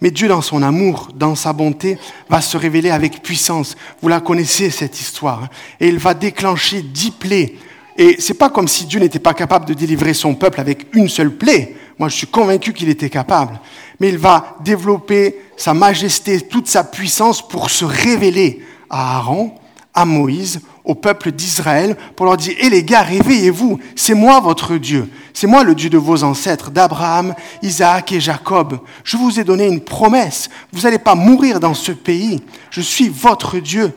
Mais 0.00 0.10
Dieu, 0.10 0.26
dans 0.26 0.42
son 0.42 0.62
amour, 0.62 1.10
dans 1.14 1.36
sa 1.36 1.52
bonté, 1.52 1.96
va 2.28 2.40
se 2.40 2.56
révéler 2.56 2.90
avec 2.90 3.22
puissance. 3.22 3.76
Vous 4.02 4.08
la 4.08 4.20
connaissez, 4.20 4.68
cette 4.70 5.00
histoire. 5.00 5.44
Hein. 5.44 5.48
Et 5.78 5.88
il 5.88 5.98
va 5.98 6.12
déclencher 6.12 6.82
dix 6.82 7.12
plaies. 7.12 7.54
Et 7.96 8.16
c'est 8.18 8.34
pas 8.34 8.50
comme 8.50 8.66
si 8.66 8.86
Dieu 8.86 8.98
n'était 8.98 9.20
pas 9.20 9.32
capable 9.32 9.66
de 9.66 9.74
délivrer 9.74 10.12
son 10.12 10.34
peuple 10.34 10.60
avec 10.60 10.88
une 10.94 11.08
seule 11.08 11.30
plaie. 11.30 11.76
Moi, 12.00 12.08
je 12.08 12.16
suis 12.16 12.26
convaincu 12.26 12.72
qu'il 12.72 12.88
était 12.88 13.10
capable. 13.10 13.60
Mais 14.00 14.08
il 14.08 14.18
va 14.18 14.56
développer 14.64 15.36
sa 15.56 15.72
majesté, 15.72 16.40
toute 16.40 16.66
sa 16.66 16.82
puissance 16.82 17.46
pour 17.46 17.70
se 17.70 17.84
révéler 17.84 18.64
à 18.90 19.18
Aaron, 19.18 19.54
à 19.94 20.04
Moïse, 20.04 20.62
au 20.84 20.94
peuple 20.94 21.32
d'Israël 21.32 21.96
pour 22.16 22.26
leur 22.26 22.36
dire, 22.36 22.54
hé 22.58 22.68
les 22.68 22.84
gars, 22.84 23.02
réveillez-vous, 23.02 23.78
c'est 23.94 24.14
moi 24.14 24.40
votre 24.40 24.76
Dieu, 24.76 25.08
c'est 25.32 25.46
moi 25.46 25.64
le 25.64 25.74
Dieu 25.74 25.90
de 25.90 25.98
vos 25.98 26.24
ancêtres, 26.24 26.70
d'Abraham, 26.70 27.34
Isaac 27.62 28.12
et 28.12 28.20
Jacob. 28.20 28.80
Je 29.04 29.16
vous 29.16 29.38
ai 29.38 29.44
donné 29.44 29.66
une 29.66 29.80
promesse, 29.80 30.48
vous 30.72 30.82
n'allez 30.82 30.98
pas 30.98 31.14
mourir 31.14 31.60
dans 31.60 31.74
ce 31.74 31.92
pays, 31.92 32.42
je 32.70 32.80
suis 32.80 33.08
votre 33.08 33.58
Dieu. 33.58 33.92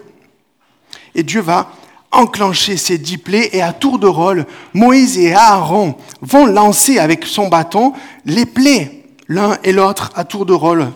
Et 1.16 1.24
Dieu 1.24 1.42
va 1.42 1.72
enclencher 2.12 2.78
ses 2.78 2.98
dix 2.98 3.18
plaies 3.18 3.50
et 3.52 3.62
à 3.62 3.74
tour 3.74 4.00
de 4.00 4.08
rôle, 4.08 4.46
Moïse 4.74 5.18
et 5.18 5.34
Aaron 5.34 5.96
vont 6.22 6.46
lancer 6.46 6.98
avec 7.00 7.26
son 7.26 7.48
bâton 7.48 7.94
les 8.26 8.46
plaies, 8.46 9.04
l'un 9.28 9.58
et 9.64 9.74
l'autre 9.74 10.12
à 10.16 10.24
tour 10.24 10.46
de 10.46 10.54
rôle. 10.54 10.92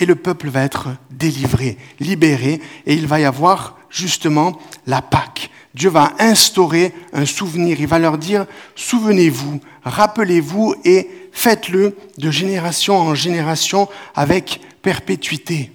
Et 0.00 0.06
le 0.06 0.16
peuple 0.16 0.48
va 0.48 0.62
être 0.62 0.88
délivré, 1.10 1.78
libéré, 2.00 2.60
et 2.86 2.94
il 2.94 3.06
va 3.06 3.20
y 3.20 3.24
avoir 3.24 3.78
justement 3.90 4.58
la 4.86 5.02
Pâque. 5.02 5.50
Dieu 5.74 5.90
va 5.90 6.14
instaurer 6.18 6.92
un 7.12 7.26
souvenir. 7.26 7.80
Il 7.80 7.86
va 7.86 7.98
leur 7.98 8.18
dire, 8.18 8.46
souvenez-vous, 8.76 9.60
rappelez-vous 9.82 10.74
et 10.84 11.08
faites-le 11.32 11.96
de 12.18 12.30
génération 12.30 12.96
en 12.96 13.14
génération 13.14 13.88
avec 14.14 14.60
perpétuité. 14.82 15.72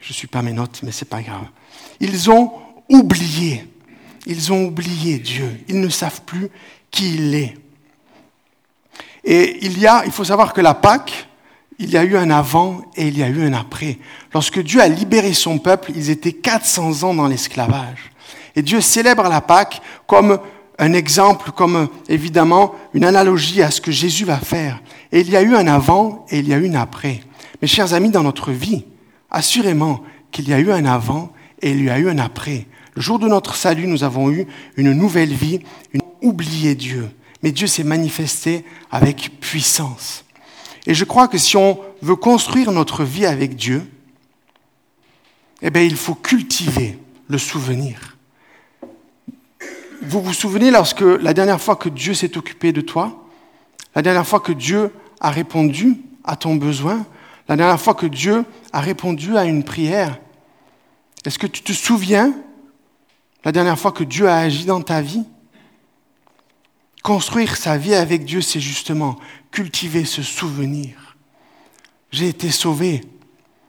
Je 0.00 0.10
ne 0.10 0.14
suis 0.14 0.26
pas 0.26 0.42
mes 0.42 0.52
notes, 0.52 0.80
mais 0.82 0.92
c'est 0.92 1.08
pas 1.08 1.22
grave. 1.22 1.46
Ils 2.00 2.30
ont 2.30 2.52
oublié. 2.88 3.66
Ils 4.26 4.52
ont 4.52 4.64
oublié 4.64 5.18
Dieu. 5.18 5.60
Ils 5.68 5.80
ne 5.80 5.88
savent 5.88 6.22
plus 6.22 6.48
qui 6.90 7.14
il 7.14 7.34
est. 7.34 7.54
Et 9.24 9.64
il 9.64 9.78
y 9.78 9.86
a, 9.86 10.04
il 10.04 10.12
faut 10.12 10.24
savoir 10.24 10.52
que 10.52 10.60
la 10.60 10.74
Pâque, 10.74 11.28
il 11.78 11.90
y 11.90 11.96
a 11.96 12.04
eu 12.04 12.16
un 12.16 12.30
avant 12.30 12.82
et 12.96 13.08
il 13.08 13.18
y 13.18 13.22
a 13.22 13.28
eu 13.28 13.42
un 13.42 13.52
après. 13.52 13.98
Lorsque 14.32 14.60
Dieu 14.60 14.80
a 14.80 14.88
libéré 14.88 15.32
son 15.32 15.58
peuple, 15.58 15.92
ils 15.94 16.10
étaient 16.10 16.32
400 16.32 17.02
ans 17.02 17.14
dans 17.14 17.26
l'esclavage. 17.26 18.10
Et 18.54 18.62
Dieu 18.62 18.80
célèbre 18.80 19.28
la 19.28 19.40
Pâque 19.42 19.82
comme 20.06 20.38
un 20.78 20.92
exemple, 20.92 21.52
comme 21.52 21.88
évidemment 22.08 22.74
une 22.94 23.04
analogie 23.04 23.62
à 23.62 23.70
ce 23.70 23.80
que 23.80 23.90
Jésus 23.90 24.24
va 24.24 24.38
faire. 24.38 24.80
Et 25.12 25.20
il 25.20 25.30
y 25.30 25.36
a 25.36 25.42
eu 25.42 25.54
un 25.54 25.66
avant 25.66 26.26
et 26.30 26.38
il 26.38 26.48
y 26.48 26.54
a 26.54 26.58
eu 26.58 26.68
un 26.68 26.80
après. 26.80 27.20
Mes 27.62 27.68
chers 27.68 27.94
amis, 27.94 28.10
dans 28.10 28.22
notre 28.22 28.52
vie, 28.52 28.84
assurément 29.30 30.02
qu'il 30.30 30.48
y 30.48 30.54
a 30.54 30.58
eu 30.58 30.70
un 30.70 30.84
avant 30.84 31.32
et 31.62 31.70
il 31.70 31.84
y 31.84 31.90
a 31.90 31.98
eu 31.98 32.08
un 32.08 32.18
après. 32.18 32.66
Le 32.94 33.02
jour 33.02 33.18
de 33.18 33.28
notre 33.28 33.54
salut, 33.54 33.86
nous 33.86 34.04
avons 34.04 34.30
eu 34.30 34.46
une 34.76 34.92
nouvelle 34.92 35.32
vie, 35.32 35.60
une 35.92 36.02
oublié 36.22 36.74
Dieu. 36.74 37.10
Mais 37.42 37.52
Dieu 37.52 37.66
s'est 37.66 37.84
manifesté 37.84 38.64
avec 38.90 39.38
puissance. 39.40 40.25
Et 40.86 40.94
je 40.94 41.04
crois 41.04 41.28
que 41.28 41.38
si 41.38 41.56
on 41.56 41.80
veut 42.00 42.16
construire 42.16 42.70
notre 42.72 43.04
vie 43.04 43.26
avec 43.26 43.56
Dieu, 43.56 43.84
eh 45.62 45.70
bien, 45.70 45.82
il 45.82 45.96
faut 45.96 46.14
cultiver 46.14 46.98
le 47.28 47.38
souvenir. 47.38 48.16
Vous 50.02 50.20
vous 50.20 50.32
souvenez 50.32 50.70
lorsque 50.70 51.00
la 51.00 51.34
dernière 51.34 51.60
fois 51.60 51.74
que 51.76 51.88
Dieu 51.88 52.14
s'est 52.14 52.36
occupé 52.36 52.72
de 52.72 52.80
toi, 52.80 53.24
la 53.94 54.02
dernière 54.02 54.26
fois 54.26 54.40
que 54.40 54.52
Dieu 54.52 54.92
a 55.20 55.30
répondu 55.30 55.96
à 56.22 56.36
ton 56.36 56.54
besoin, 56.54 57.04
la 57.48 57.56
dernière 57.56 57.80
fois 57.80 57.94
que 57.94 58.06
Dieu 58.06 58.44
a 58.72 58.80
répondu 58.80 59.36
à 59.36 59.44
une 59.44 59.64
prière, 59.64 60.18
est-ce 61.24 61.38
que 61.38 61.46
tu 61.46 61.62
te 61.62 61.72
souviens 61.72 62.34
la 63.44 63.50
dernière 63.50 63.78
fois 63.78 63.90
que 63.90 64.04
Dieu 64.04 64.28
a 64.28 64.36
agi 64.36 64.66
dans 64.66 64.82
ta 64.82 65.00
vie? 65.00 65.24
Construire 67.06 67.56
sa 67.56 67.78
vie 67.78 67.94
avec 67.94 68.24
Dieu, 68.24 68.40
c'est 68.40 68.58
justement 68.58 69.16
cultiver 69.52 70.04
ce 70.04 70.24
souvenir. 70.24 71.16
J'ai 72.10 72.26
été 72.26 72.50
sauvé, 72.50 73.00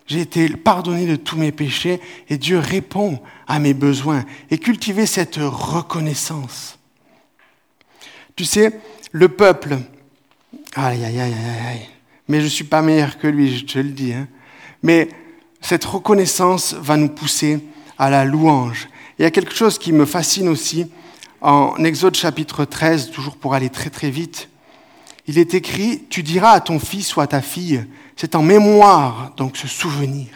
j'ai 0.08 0.22
été 0.22 0.50
pardonné 0.50 1.06
de 1.06 1.16
tous 1.16 1.38
mes 1.38 1.52
péchés 1.52 2.02
et 2.30 2.40
Dieu 2.40 2.58
répond 2.58 3.20
à 3.46 3.60
mes 3.60 3.76
besoins. 3.76 4.26
Et 4.50 4.58
cultiver 4.58 5.06
cette 5.06 5.36
reconnaissance. 5.38 6.80
Tu 8.36 8.44
sais, 8.44 8.82
le 9.12 9.30
peuple, 9.30 9.78
aïe, 10.74 11.06
aïe, 11.06 11.20
aïe, 11.20 11.36
aïe, 11.68 11.88
mais 12.28 12.40
je 12.40 12.46
ne 12.46 12.50
suis 12.50 12.64
pas 12.64 12.82
meilleur 12.82 13.20
que 13.20 13.28
lui, 13.28 13.56
je 13.56 13.66
te 13.66 13.78
le 13.78 13.90
dis, 13.90 14.14
hein. 14.14 14.28
mais 14.82 15.10
cette 15.62 15.86
reconnaissance 15.86 16.74
va 16.74 16.98
nous 16.98 17.10
pousser 17.10 17.60
à 18.00 18.10
la 18.10 18.26
louange. 18.26 18.90
Il 19.20 19.22
y 19.22 19.26
a 19.26 19.32
quelque 19.32 19.54
chose 19.54 19.78
qui 19.78 19.92
me 19.94 20.06
fascine 20.08 20.50
aussi 20.50 20.88
en 21.48 21.82
Exode 21.86 22.16
chapitre 22.16 22.66
13, 22.66 23.12
toujours 23.12 23.38
pour 23.38 23.54
aller 23.54 23.70
très 23.70 23.90
très 23.90 24.10
vite. 24.10 24.50
Il 25.28 25.38
est 25.38 25.54
écrit, 25.54 26.04
tu 26.10 26.22
diras 26.22 26.52
à 26.52 26.60
ton 26.60 26.78
fils 26.78 27.16
ou 27.16 27.22
à 27.22 27.28
ta 27.28 27.42
fille, 27.42 27.86
c'est 28.18 28.36
en 28.36 28.42
mémoire, 28.42 29.32
donc 29.38 29.56
se 29.56 29.66
souvenir, 29.66 30.28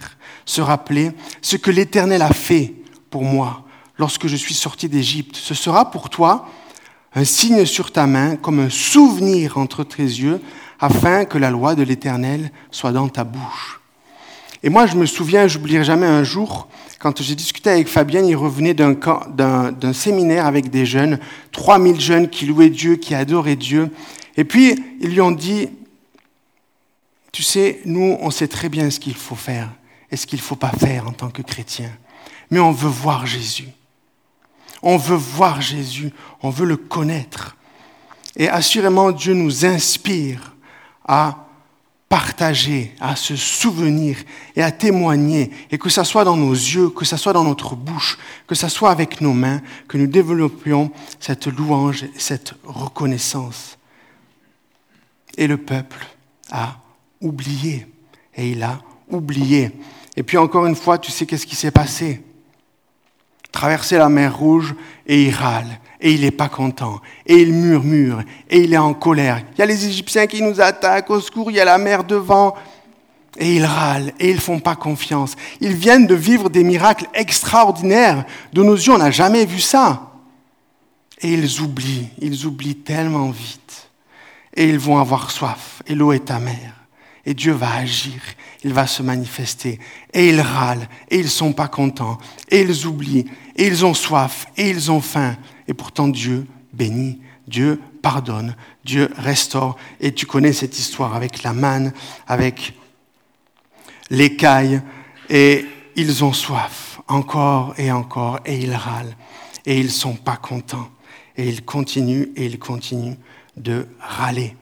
se 0.46 0.62
rappeler 0.62 1.12
ce 1.42 1.58
que 1.58 1.70
l'Éternel 1.70 2.22
a 2.22 2.32
fait 2.32 2.76
pour 3.10 3.24
moi 3.24 3.66
lorsque 3.98 4.28
je 4.28 4.38
suis 4.38 4.54
sorti 4.54 4.88
d'Égypte. 4.88 5.36
Ce 5.36 5.54
sera 5.54 5.92
pour 5.92 6.10
toi 6.10 6.48
un 7.14 7.26
signe 7.26 7.66
sur 7.66 7.92
ta 7.92 8.08
main, 8.08 8.38
comme 8.38 8.62
un 8.62 8.70
souvenir 8.70 9.58
entre 9.58 9.84
tes 9.84 10.04
yeux, 10.04 10.40
afin 10.80 11.26
que 11.26 11.38
la 11.38 11.50
loi 11.50 11.76
de 11.76 11.84
l'Éternel 11.84 12.54
soit 12.72 12.94
dans 12.94 13.10
ta 13.10 13.26
bouche. 13.26 13.81
Et 14.64 14.70
moi, 14.70 14.86
je 14.86 14.96
me 14.96 15.06
souviens, 15.06 15.48
j'oublierai 15.48 15.84
jamais 15.84 16.06
un 16.06 16.24
jour, 16.24 16.68
quand 17.00 17.22
j'ai 17.22 17.34
discuté 17.34 17.72
avec 17.72 17.88
Fabien, 17.88 18.22
il 18.22 18.36
revenait 18.36 18.76
d'un 18.76 19.94
séminaire 19.94 20.46
avec 20.46 20.70
des 20.70 20.86
jeunes, 20.86 21.20
3000 21.52 22.00
jeunes 22.00 22.30
qui 22.30 22.46
louaient 22.46 22.70
Dieu, 22.70 22.96
qui 22.96 23.16
adoraient 23.16 23.56
Dieu. 23.56 23.90
Et 24.38 24.44
puis, 24.44 24.76
ils 25.00 25.10
lui 25.10 25.22
ont 25.22 25.32
dit, 25.32 25.70
tu 27.32 27.42
sais, 27.42 27.82
nous, 27.86 28.18
on 28.22 28.30
sait 28.30 28.48
très 28.48 28.70
bien 28.70 28.92
ce 28.92 29.00
qu'il 29.00 29.16
faut 29.16 29.36
faire 29.36 29.70
et 30.12 30.18
ce 30.18 30.28
qu'il 30.28 30.38
ne 30.38 30.44
faut 30.44 30.56
pas 30.56 30.72
faire 30.72 31.08
en 31.08 31.12
tant 31.12 31.30
que 31.30 31.42
chrétien. 31.42 31.90
Mais 32.52 32.60
on 32.60 32.72
veut 32.72 32.90
voir 32.90 33.26
Jésus. 33.26 33.70
On 34.84 34.98
veut 34.98 35.16
voir 35.16 35.62
Jésus, 35.62 36.12
on 36.42 36.50
veut 36.50 36.66
le 36.66 36.78
connaître. 36.78 37.56
Et 38.36 38.50
assurément, 38.50 39.12
Dieu 39.12 39.34
nous 39.34 39.66
inspire 39.66 40.56
à 41.08 41.48
partager, 42.12 42.94
à 43.00 43.16
se 43.16 43.38
souvenir 43.38 44.18
et 44.58 44.62
à 44.62 44.70
témoigner, 44.70 45.50
et 45.72 45.78
que 45.78 45.88
ce 45.88 46.04
soit 46.04 46.26
dans 46.26 46.36
nos 46.36 46.52
yeux, 46.52 46.90
que 46.90 47.06
ce 47.06 47.16
soit 47.16 47.32
dans 47.32 47.46
notre 47.46 47.74
bouche, 47.74 48.18
que 48.48 48.54
ce 48.54 48.68
soit 48.68 48.92
avec 48.92 49.22
nos 49.22 49.32
mains, 49.32 49.62
que 49.88 49.98
nous 49.98 50.08
développions 50.08 50.92
cette 51.22 51.48
louange, 51.48 52.04
cette 52.18 52.54
reconnaissance. 52.66 53.78
Et 55.38 55.48
le 55.48 55.56
peuple 55.56 56.06
a 56.52 56.80
oublié, 57.22 57.88
et 58.36 58.52
il 58.52 58.62
a 58.62 58.82
oublié. 59.08 59.72
Et 60.18 60.24
puis 60.24 60.38
encore 60.38 60.66
une 60.66 60.76
fois, 60.76 60.98
tu 60.98 61.14
sais 61.14 61.26
qu'est-ce 61.26 61.48
qui 61.48 61.56
s'est 61.56 61.72
passé? 61.72 62.22
Traverser 63.54 63.98
la 63.98 64.10
mer 64.10 64.38
Rouge, 64.38 64.76
et 65.08 65.28
il 65.28 65.34
râle, 65.34 65.80
et 66.02 66.12
il 66.14 66.22
n'est 66.22 66.32
pas 66.32 66.50
content, 66.50 67.00
et 67.26 67.36
il 67.36 67.54
murmure, 67.54 68.24
et 68.50 68.64
il 68.64 68.74
est 68.74 68.78
en 68.78 68.94
colère. 68.94 69.44
Il 69.54 69.60
y 69.60 69.62
a 69.62 69.66
les 69.66 69.86
Égyptiens 69.86 70.26
qui 70.26 70.42
nous 70.42 70.60
attaquent, 70.60 71.12
au 71.12 71.22
secours, 71.22 71.52
il 71.52 71.58
y 71.58 71.60
a 71.60 71.66
la 71.66 71.78
mer 71.78 72.04
devant, 72.04 72.56
et 73.38 73.56
ils 73.56 73.66
râlent, 73.66 74.12
et 74.20 74.30
ils 74.30 74.36
ne 74.36 74.42
font 74.42 74.60
pas 74.60 74.76
confiance. 74.76 75.36
Ils 75.62 75.76
viennent 75.76 76.08
de 76.08 76.16
vivre 76.16 76.50
des 76.50 76.64
miracles 76.64 77.08
extraordinaires. 77.14 78.26
De 78.52 78.62
nos 78.62 78.76
yeux, 78.76 78.92
on 78.92 78.98
n'a 78.98 79.12
jamais 79.12 79.46
vu 79.46 79.62
ça. 79.62 80.12
Et 81.22 81.34
ils 81.34 81.62
oublient, 81.62 82.10
ils 82.20 82.46
oublient 82.46 82.76
tellement 82.76 83.30
vite. 83.30 83.90
Et 84.54 84.68
ils 84.68 84.80
vont 84.80 84.98
avoir 84.98 85.32
soif, 85.32 85.82
et 85.88 85.96
l'eau 85.96 86.12
est 86.12 86.30
amère. 86.30 86.76
Et 87.26 87.36
Dieu 87.36 87.54
va 87.54 87.76
agir, 87.76 88.20
il 88.64 88.74
va 88.74 88.88
se 88.88 89.04
manifester. 89.04 89.80
Et 90.14 90.30
ils 90.30 90.42
râlent, 90.42 90.90
et 91.10 91.18
ils 91.18 91.26
ne 91.26 91.30
sont 91.30 91.54
pas 91.54 91.68
contents, 91.68 92.18
et 92.50 92.62
ils 92.62 92.86
oublient, 92.86 93.28
et 93.56 93.68
ils 93.68 93.86
ont 93.86 93.94
soif, 93.94 94.48
et 94.58 94.70
ils 94.70 94.92
ont 94.92 95.02
faim. 95.02 95.38
Et 95.72 95.74
pourtant 95.74 96.10
Dieu 96.10 96.46
bénit, 96.74 97.22
Dieu 97.48 97.80
pardonne, 98.02 98.58
Dieu 98.84 99.10
restaure. 99.16 99.78
Et 100.02 100.12
tu 100.14 100.26
connais 100.26 100.52
cette 100.52 100.78
histoire 100.78 101.16
avec 101.16 101.44
la 101.44 101.54
manne, 101.54 101.94
avec 102.28 102.74
l'écaille, 104.10 104.82
et 105.30 105.66
ils 105.96 106.26
ont 106.26 106.34
soif, 106.34 107.00
encore 107.08 107.74
et 107.78 107.90
encore, 107.90 108.42
et 108.46 108.58
ils 108.58 108.76
râlent, 108.76 109.16
et 109.66 109.80
ils 109.80 109.86
ne 109.86 109.92
sont 109.92 110.16
pas 110.16 110.36
contents. 110.36 110.90
Et 111.38 111.48
ils 111.48 111.64
continuent, 111.64 112.34
et 112.36 112.48
ils 112.48 112.60
continuent 112.60 113.16
de 113.56 113.88
râler. 113.98 114.58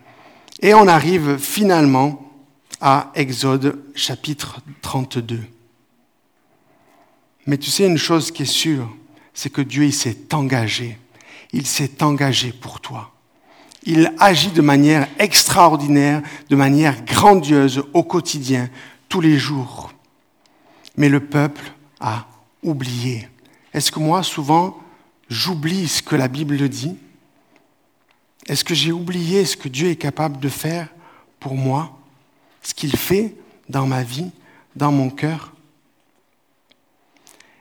Et 0.62 0.76
on 0.76 0.88
arrive 0.88 1.40
finalement 1.40 2.32
à 2.82 3.12
Exode 3.16 3.84
chapitre 3.96 4.62
32. 4.84 5.40
Mais 7.48 7.58
tu 7.58 7.72
sais 7.72 7.88
une 7.88 7.98
chose 7.98 8.30
qui 8.30 8.44
est 8.44 8.46
sûre, 8.46 8.88
c'est 9.34 9.50
que 9.50 9.62
Dieu 9.62 9.90
s'est 9.92 10.34
engagé. 10.34 10.98
Il 11.52 11.66
s'est 11.66 12.04
engagé 12.04 12.52
pour 12.52 12.80
toi. 12.80 13.12
Il 13.84 14.14
agit 14.20 14.52
de 14.52 14.62
manière 14.62 15.08
extraordinaire, 15.20 16.22
de 16.50 16.56
manière 16.56 17.04
grandiose 17.06 17.84
au 17.94 18.04
quotidien, 18.04 18.70
tous 19.08 19.22
les 19.22 19.38
jours. 19.38 19.92
Mais 20.98 21.10
le 21.10 21.22
peuple 21.22 21.72
a 22.00 22.28
oublié. 22.62 23.28
Est-ce 23.74 23.92
que 23.92 24.00
moi, 24.00 24.22
souvent, 24.22 24.78
j'oublie 25.30 25.88
ce 25.88 26.02
que 26.04 26.16
la 26.16 26.28
Bible 26.28 26.68
dit? 26.68 26.98
Est-ce 28.48 28.64
que 28.64 28.76
j'ai 28.76 28.92
oublié 28.92 29.46
ce 29.46 29.56
que 29.56 29.70
Dieu 29.70 29.90
est 29.90 29.96
capable 29.96 30.40
de 30.40 30.50
faire 30.50 30.90
pour 31.40 31.56
moi? 31.56 31.98
Ce 32.62 32.74
qu'il 32.74 32.96
fait 32.98 33.36
dans 33.70 33.88
ma 33.88 34.04
vie, 34.04 34.32
dans 34.76 34.92
mon 34.92 35.10
cœur? 35.10 35.54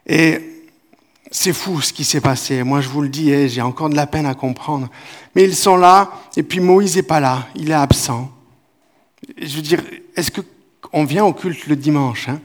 Et 0.07 0.48
c'est 1.31 1.53
fou 1.53 1.81
ce 1.81 1.93
qui 1.93 2.05
s'est 2.05 2.21
passé. 2.21 2.63
Moi, 2.63 2.81
je 2.81 2.89
vous 2.89 3.03
le 3.03 3.09
dis, 3.09 3.31
eh, 3.31 3.49
j'ai 3.49 3.61
encore 3.61 3.91
de 3.91 3.97
la 3.97 4.07
peine 4.07 4.27
à 4.27 4.35
comprendre. 4.35 4.89
Mais 5.35 5.45
ils 5.45 5.55
sont 5.55 5.77
là, 5.77 6.11
et 6.37 6.43
puis 6.43 6.61
Moïse 6.61 6.97
n'est 6.97 7.03
pas 7.03 7.21
là, 7.21 7.47
il 7.55 7.71
est 7.71 7.75
absent. 7.75 8.31
Je 9.37 9.57
veux 9.57 9.63
dire, 9.63 9.83
est-ce 10.17 10.31
qu'on 10.31 11.05
vient 11.05 11.25
au 11.25 11.33
culte 11.33 11.67
le 11.67 11.77
dimanche 11.77 12.29
hein? 12.29 12.41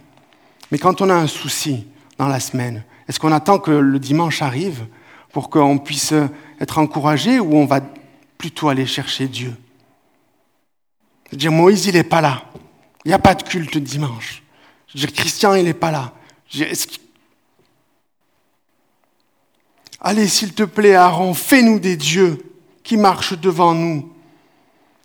Mais 0.72 0.80
quand 0.80 1.02
on 1.02 1.10
a 1.10 1.14
un 1.14 1.28
souci 1.28 1.86
dans 2.18 2.28
la 2.28 2.40
semaine, 2.40 2.84
est-ce 3.08 3.20
qu'on 3.20 3.32
attend 3.32 3.60
que 3.60 3.70
le 3.70 4.00
dimanche 4.00 4.42
arrive 4.42 4.88
pour 5.32 5.50
qu'on 5.52 5.78
puisse 5.78 6.14
être 6.60 6.80
encouragé 6.80 7.40
ou 7.40 7.56
on 7.56 7.66
va 7.66 7.80
plutôt 8.40 8.70
aller 8.70 8.88
chercher 8.88 9.28
Dieu? 9.28 9.54
Je 11.28 11.32
veux 11.32 11.38
dire, 11.38 11.52
Moïse, 11.52 11.86
il 11.86 11.94
n'est 11.94 12.04
pas 12.04 12.22
là. 12.22 12.44
Il 13.06 13.10
n'y 13.10 13.14
a 13.14 13.20
pas 13.20 13.36
de 13.36 13.44
culte 13.44 13.78
dimanche. 13.78 14.42
Je 14.88 14.94
veux 14.94 15.06
dire, 15.06 15.14
Christian, 15.14 15.54
il 15.54 15.66
n'est 15.66 15.74
pas 15.74 15.92
là. 15.92 16.14
Allez, 20.06 20.28
s'il 20.28 20.54
te 20.54 20.64
plaît, 20.64 20.96
Aaron, 20.96 21.34
fais-nous 21.34 21.80
des 21.80 21.96
dieux 21.96 22.38
qui 22.84 22.98
marchent 22.98 23.40
devant 23.40 23.74
nous. 23.74 24.10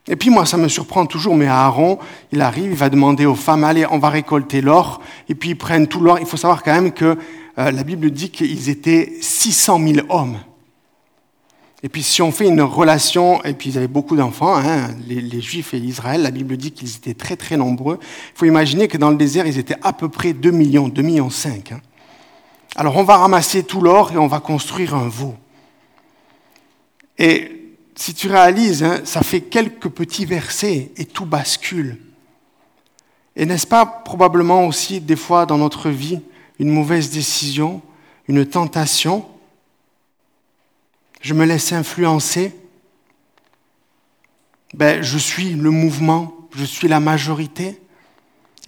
Et 0.08 0.16
puis 0.16 0.28
moi, 0.28 0.44
ça 0.44 0.56
me 0.56 0.66
surprend 0.66 1.06
toujours, 1.06 1.36
mais 1.36 1.46
Aaron, 1.46 1.98
il 2.32 2.40
arrive, 2.40 2.72
il 2.72 2.76
va 2.76 2.90
demander 2.90 3.24
aux 3.24 3.36
femmes, 3.36 3.62
allez, 3.62 3.86
on 3.88 3.98
va 3.98 4.08
récolter 4.08 4.60
l'or, 4.60 5.00
et 5.28 5.36
puis 5.36 5.50
ils 5.50 5.56
prennent 5.56 5.86
tout 5.86 6.00
l'or. 6.00 6.18
Il 6.18 6.26
faut 6.26 6.36
savoir 6.36 6.64
quand 6.64 6.72
même 6.72 6.92
que 6.92 7.16
euh, 7.58 7.70
la 7.70 7.84
Bible 7.84 8.10
dit 8.10 8.30
qu'ils 8.30 8.70
étaient 8.70 9.12
600 9.20 9.80
000 9.86 10.06
hommes. 10.08 10.38
Et 11.84 11.88
puis 11.88 12.02
si 12.02 12.22
on 12.22 12.32
fait 12.32 12.48
une 12.48 12.60
relation, 12.62 13.44
et 13.44 13.52
puis 13.52 13.70
ils 13.70 13.78
avaient 13.78 13.86
beaucoup 13.86 14.16
d'enfants, 14.16 14.56
hein, 14.56 14.88
les, 15.06 15.40
Juifs 15.40 15.74
et 15.74 15.78
Israël, 15.78 16.22
la 16.22 16.32
Bible 16.32 16.56
dit 16.56 16.72
qu'ils 16.72 16.96
étaient 16.96 17.14
très 17.14 17.36
très 17.36 17.56
nombreux. 17.56 18.00
Il 18.02 18.38
faut 18.38 18.46
imaginer 18.46 18.88
que 18.88 18.98
dans 18.98 19.10
le 19.10 19.16
désert, 19.16 19.46
ils 19.46 19.58
étaient 19.58 19.76
à 19.82 19.92
peu 19.92 20.08
près 20.08 20.32
2 20.32 20.50
millions, 20.50 20.88
2 20.88 21.02
millions 21.02 21.30
5. 21.30 21.70
Hein. 21.70 21.80
Alors 22.78 22.96
on 22.96 23.02
va 23.02 23.16
ramasser 23.16 23.64
tout 23.64 23.80
l'or 23.80 24.12
et 24.12 24.18
on 24.18 24.28
va 24.28 24.38
construire 24.38 24.94
un 24.94 25.08
veau. 25.08 25.34
Et 27.18 27.74
si 27.96 28.14
tu 28.14 28.28
réalises, 28.28 28.84
hein, 28.84 29.00
ça 29.02 29.22
fait 29.22 29.40
quelques 29.40 29.88
petits 29.88 30.24
versets 30.24 30.92
et 30.96 31.04
tout 31.04 31.26
bascule. 31.26 31.98
Et 33.34 33.46
n'est-ce 33.46 33.66
pas 33.66 33.84
probablement 33.84 34.64
aussi 34.64 35.00
des 35.00 35.16
fois 35.16 35.44
dans 35.44 35.58
notre 35.58 35.90
vie 35.90 36.20
une 36.60 36.70
mauvaise 36.70 37.10
décision, 37.10 37.82
une 38.28 38.46
tentation? 38.46 39.26
Je 41.20 41.34
me 41.34 41.46
laisse 41.46 41.72
influencer 41.72 42.54
ben, 44.72 45.02
Je 45.02 45.18
suis 45.18 45.54
le 45.54 45.72
mouvement, 45.72 46.32
je 46.54 46.64
suis 46.64 46.86
la 46.86 47.00
majorité 47.00 47.80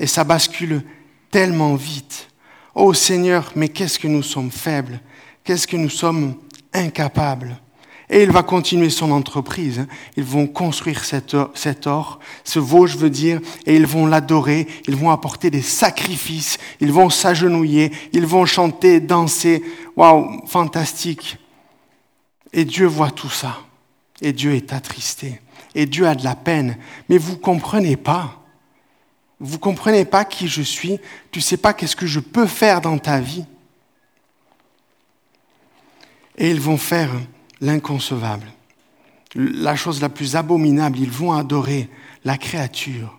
et 0.00 0.08
ça 0.08 0.24
bascule 0.24 0.82
tellement 1.30 1.76
vite. 1.76 2.29
Oh 2.74 2.94
Seigneur, 2.94 3.52
mais 3.56 3.68
qu'est-ce 3.68 3.98
que 3.98 4.08
nous 4.08 4.22
sommes 4.22 4.50
faibles, 4.50 5.00
qu'est-ce 5.44 5.66
que 5.66 5.76
nous 5.76 5.90
sommes 5.90 6.34
incapables. 6.72 7.58
Et 8.12 8.24
il 8.24 8.32
va 8.32 8.42
continuer 8.42 8.90
son 8.90 9.12
entreprise. 9.12 9.78
Hein. 9.78 9.86
Ils 10.16 10.24
vont 10.24 10.48
construire 10.48 11.04
cet 11.04 11.34
or, 11.86 12.18
ce 12.42 12.58
veau, 12.58 12.88
je 12.88 12.98
veux 12.98 13.08
dire, 13.08 13.40
et 13.66 13.76
ils 13.76 13.86
vont 13.86 14.06
l'adorer, 14.06 14.66
ils 14.88 14.96
vont 14.96 15.10
apporter 15.10 15.48
des 15.48 15.62
sacrifices, 15.62 16.58
ils 16.80 16.92
vont 16.92 17.08
s'agenouiller, 17.08 17.92
ils 18.12 18.26
vont 18.26 18.46
chanter, 18.46 18.98
danser. 18.98 19.62
Waouh, 19.96 20.44
fantastique. 20.46 21.38
Et 22.52 22.64
Dieu 22.64 22.86
voit 22.86 23.12
tout 23.12 23.30
ça. 23.30 23.60
Et 24.20 24.32
Dieu 24.32 24.54
est 24.54 24.72
attristé. 24.72 25.40
Et 25.76 25.86
Dieu 25.86 26.08
a 26.08 26.16
de 26.16 26.24
la 26.24 26.34
peine. 26.34 26.78
Mais 27.08 27.16
vous 27.16 27.32
ne 27.32 27.36
comprenez 27.36 27.96
pas. 27.96 28.39
Vous 29.40 29.59
comprenez 29.59 30.04
pas 30.04 30.26
qui 30.26 30.49
je 30.49 30.61
suis, 30.61 31.00
tu 31.32 31.40
sais 31.40 31.56
pas 31.56 31.73
qu'est-ce 31.73 31.97
que 31.97 32.06
je 32.06 32.20
peux 32.20 32.47
faire 32.47 32.82
dans 32.82 32.99
ta 32.99 33.20
vie. 33.20 33.47
Et 36.37 36.50
ils 36.50 36.61
vont 36.61 36.76
faire 36.76 37.11
l'inconcevable, 37.61 38.47
la 39.35 39.76
chose 39.76 40.00
la 40.00 40.11
plus 40.11 40.37
abominable, 40.37 40.99
ils 40.99 41.11
vont 41.11 41.32
adorer 41.32 41.88
la 42.25 42.37
créature. 42.37 43.18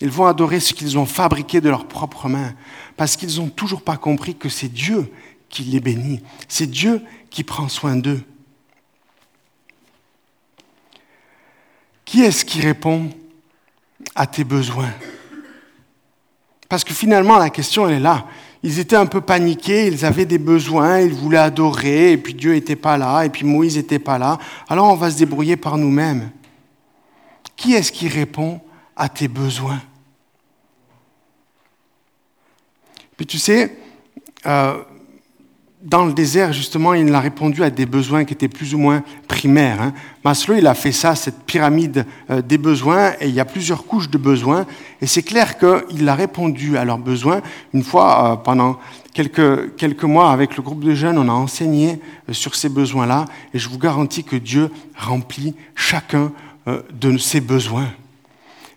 Ils 0.00 0.10
vont 0.10 0.26
adorer 0.26 0.60
ce 0.60 0.74
qu'ils 0.74 0.98
ont 0.98 1.06
fabriqué 1.06 1.60
de 1.60 1.70
leurs 1.70 1.88
propres 1.88 2.28
mains, 2.28 2.54
parce 2.96 3.16
qu'ils 3.16 3.36
n'ont 3.36 3.48
toujours 3.48 3.82
pas 3.82 3.96
compris 3.96 4.34
que 4.34 4.48
c'est 4.48 4.68
Dieu 4.68 5.10
qui 5.48 5.62
les 5.62 5.80
bénit, 5.80 6.20
c'est 6.48 6.66
Dieu 6.66 7.02
qui 7.30 7.42
prend 7.44 7.68
soin 7.68 7.96
d'eux. 7.96 8.22
Qui 12.04 12.22
est-ce 12.22 12.44
qui 12.44 12.60
répond 12.60 13.10
à 14.14 14.26
tes 14.26 14.44
besoins? 14.44 14.92
Parce 16.74 16.82
que 16.82 16.92
finalement, 16.92 17.38
la 17.38 17.50
question, 17.50 17.86
elle 17.88 17.94
est 17.94 18.00
là. 18.00 18.26
Ils 18.64 18.80
étaient 18.80 18.96
un 18.96 19.06
peu 19.06 19.20
paniqués, 19.20 19.86
ils 19.86 20.04
avaient 20.04 20.24
des 20.24 20.38
besoins, 20.38 20.98
ils 20.98 21.14
voulaient 21.14 21.38
adorer, 21.38 22.10
et 22.10 22.16
puis 22.16 22.34
Dieu 22.34 22.52
n'était 22.52 22.74
pas 22.74 22.98
là, 22.98 23.22
et 23.22 23.28
puis 23.28 23.46
Moïse 23.46 23.76
n'était 23.76 24.00
pas 24.00 24.18
là. 24.18 24.38
Alors 24.68 24.90
on 24.90 24.96
va 24.96 25.08
se 25.08 25.16
débrouiller 25.16 25.56
par 25.56 25.78
nous-mêmes. 25.78 26.32
Qui 27.54 27.74
est-ce 27.74 27.92
qui 27.92 28.08
répond 28.08 28.60
à 28.96 29.08
tes 29.08 29.28
besoins? 29.28 29.80
Puis 33.16 33.26
tu 33.26 33.38
sais, 33.38 33.78
euh, 34.44 34.82
dans 35.84 36.06
le 36.06 36.14
désert, 36.14 36.54
justement, 36.54 36.94
il 36.94 37.14
a 37.14 37.20
répondu 37.20 37.62
à 37.62 37.68
des 37.68 37.84
besoins 37.84 38.24
qui 38.24 38.32
étaient 38.32 38.48
plus 38.48 38.74
ou 38.74 38.78
moins 38.78 39.02
primaires. 39.28 39.82
Hein. 39.82 39.92
Maslow, 40.24 40.54
il 40.54 40.66
a 40.66 40.72
fait 40.72 40.92
ça, 40.92 41.14
cette 41.14 41.44
pyramide 41.44 42.06
euh, 42.30 42.40
des 42.40 42.56
besoins, 42.56 43.12
et 43.20 43.28
il 43.28 43.34
y 43.34 43.40
a 43.40 43.44
plusieurs 43.44 43.84
couches 43.84 44.08
de 44.08 44.16
besoins. 44.16 44.64
Et 45.02 45.06
c'est 45.06 45.22
clair 45.22 45.58
qu'il 45.58 46.08
a 46.08 46.14
répondu 46.14 46.78
à 46.78 46.86
leurs 46.86 46.98
besoins. 46.98 47.42
Une 47.74 47.82
fois, 47.82 48.32
euh, 48.32 48.36
pendant 48.36 48.78
quelques, 49.12 49.76
quelques 49.76 50.04
mois, 50.04 50.32
avec 50.32 50.56
le 50.56 50.62
groupe 50.62 50.82
de 50.82 50.94
jeunes, 50.94 51.18
on 51.18 51.28
a 51.28 51.32
enseigné 51.32 52.00
euh, 52.30 52.32
sur 52.32 52.54
ces 52.54 52.70
besoins-là, 52.70 53.26
et 53.52 53.58
je 53.58 53.68
vous 53.68 53.78
garantis 53.78 54.24
que 54.24 54.36
Dieu 54.36 54.70
remplit 54.96 55.54
chacun 55.74 56.32
de 56.94 57.18
ses 57.18 57.42
besoins. 57.42 57.90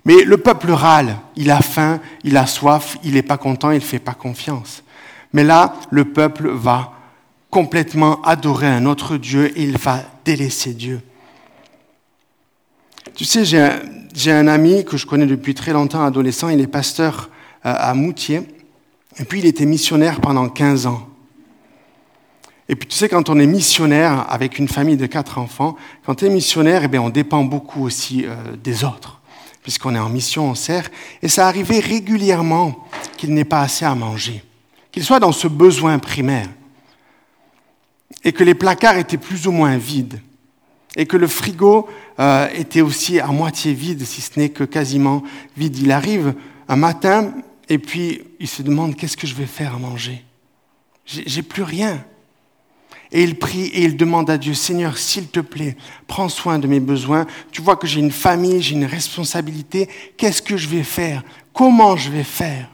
Mais 0.03 0.25
le 0.25 0.35
peuple 0.35 0.71
râle, 0.71 1.15
il 1.37 1.49
a 1.51 1.61
faim, 1.61 2.01
il 2.25 2.35
a 2.35 2.45
soif, 2.45 2.97
il 3.01 3.13
n'est 3.13 3.21
pas 3.21 3.37
content, 3.37 3.71
il 3.71 3.75
ne 3.75 3.79
fait 3.79 3.97
pas 3.97 4.13
confiance. 4.13 4.83
Mais 5.31 5.45
là, 5.45 5.75
le 5.89 6.03
peuple 6.03 6.49
va 6.49 6.96
complètement 7.49 8.21
adorer 8.23 8.67
un 8.67 8.85
autre 8.85 9.17
Dieu 9.17 9.51
il 9.55 9.77
va 9.77 10.03
délaisser 10.25 10.73
Dieu. 10.73 11.01
Tu 13.15 13.25
sais, 13.25 13.45
j'ai 13.45 14.31
un, 14.31 14.47
ami 14.47 14.85
que 14.85 14.97
je 14.97 15.05
connais 15.05 15.25
depuis 15.25 15.55
très 15.55 15.73
longtemps, 15.73 16.03
adolescent, 16.03 16.49
il 16.49 16.59
est 16.61 16.67
pasteur 16.67 17.29
euh, 17.65 17.73
à 17.75 17.93
Moutier, 17.93 18.41
et 19.17 19.23
puis 19.23 19.39
il 19.39 19.45
était 19.45 19.65
missionnaire 19.65 20.21
pendant 20.21 20.49
15 20.49 20.85
ans. 20.85 21.07
Et 22.69 22.75
puis 22.75 22.87
tu 22.87 22.95
sais, 22.95 23.09
quand 23.09 23.29
on 23.29 23.39
est 23.39 23.47
missionnaire 23.47 24.25
avec 24.29 24.59
une 24.59 24.67
famille 24.67 24.97
de 24.97 25.05
quatre 25.05 25.37
enfants, 25.37 25.77
quand 26.05 26.15
tu 26.15 26.25
es 26.25 26.29
missionnaire, 26.29 26.81
eh 26.83 26.87
bien, 26.87 27.01
on 27.01 27.09
dépend 27.09 27.43
beaucoup 27.43 27.85
aussi 27.85 28.25
euh, 28.25 28.35
des 28.61 28.83
autres, 28.83 29.21
puisqu'on 29.63 29.95
est 29.95 29.99
en 29.99 30.09
mission, 30.09 30.49
on 30.49 30.55
sert, 30.55 30.89
et 31.23 31.27
ça 31.27 31.47
arrivait 31.47 31.79
régulièrement 31.79 32.87
qu'il 33.17 33.33
n'ait 33.33 33.45
pas 33.45 33.61
assez 33.61 33.85
à 33.85 33.95
manger, 33.95 34.43
qu'il 34.91 35.03
soit 35.03 35.19
dans 35.19 35.31
ce 35.31 35.47
besoin 35.47 35.97
primaire 35.97 36.49
et 38.23 38.31
que 38.31 38.43
les 38.43 38.55
placards 38.55 38.97
étaient 38.97 39.17
plus 39.17 39.47
ou 39.47 39.51
moins 39.51 39.77
vides, 39.77 40.21
et 40.95 41.05
que 41.05 41.17
le 41.17 41.27
frigo 41.27 41.87
euh, 42.19 42.47
était 42.55 42.81
aussi 42.81 43.19
à 43.19 43.27
moitié 43.27 43.73
vide, 43.73 44.03
si 44.05 44.21
ce 44.21 44.39
n'est 44.39 44.49
que 44.49 44.63
quasiment 44.63 45.23
vide. 45.55 45.77
Il 45.77 45.91
arrive 45.91 46.33
un 46.67 46.75
matin, 46.75 47.33
et 47.69 47.77
puis 47.77 48.21
il 48.39 48.47
se 48.47 48.61
demande 48.61 48.95
qu'est-ce 48.95 49.17
que 49.17 49.27
je 49.27 49.35
vais 49.35 49.45
faire 49.45 49.75
à 49.75 49.79
manger? 49.79 50.23
J'ai 51.05 51.41
plus 51.41 51.63
rien. 51.63 52.03
Et 53.11 53.23
il 53.23 53.39
prie 53.39 53.67
et 53.67 53.83
il 53.83 53.95
demande 53.95 54.29
à 54.29 54.37
Dieu, 54.37 54.53
Seigneur, 54.53 54.97
s'il 54.97 55.27
te 55.27 55.39
plaît, 55.39 55.77
prends 56.07 56.27
soin 56.27 56.59
de 56.59 56.67
mes 56.67 56.81
besoins. 56.81 57.25
Tu 57.51 57.61
vois 57.61 57.77
que 57.77 57.87
j'ai 57.87 58.01
une 58.01 58.11
famille, 58.11 58.61
j'ai 58.61 58.75
une 58.75 58.85
responsabilité. 58.85 59.87
Qu'est-ce 60.17 60.41
que 60.41 60.57
je 60.57 60.67
vais 60.67 60.83
faire? 60.83 61.23
Comment 61.53 61.95
je 61.95 62.09
vais 62.09 62.25
faire? 62.25 62.69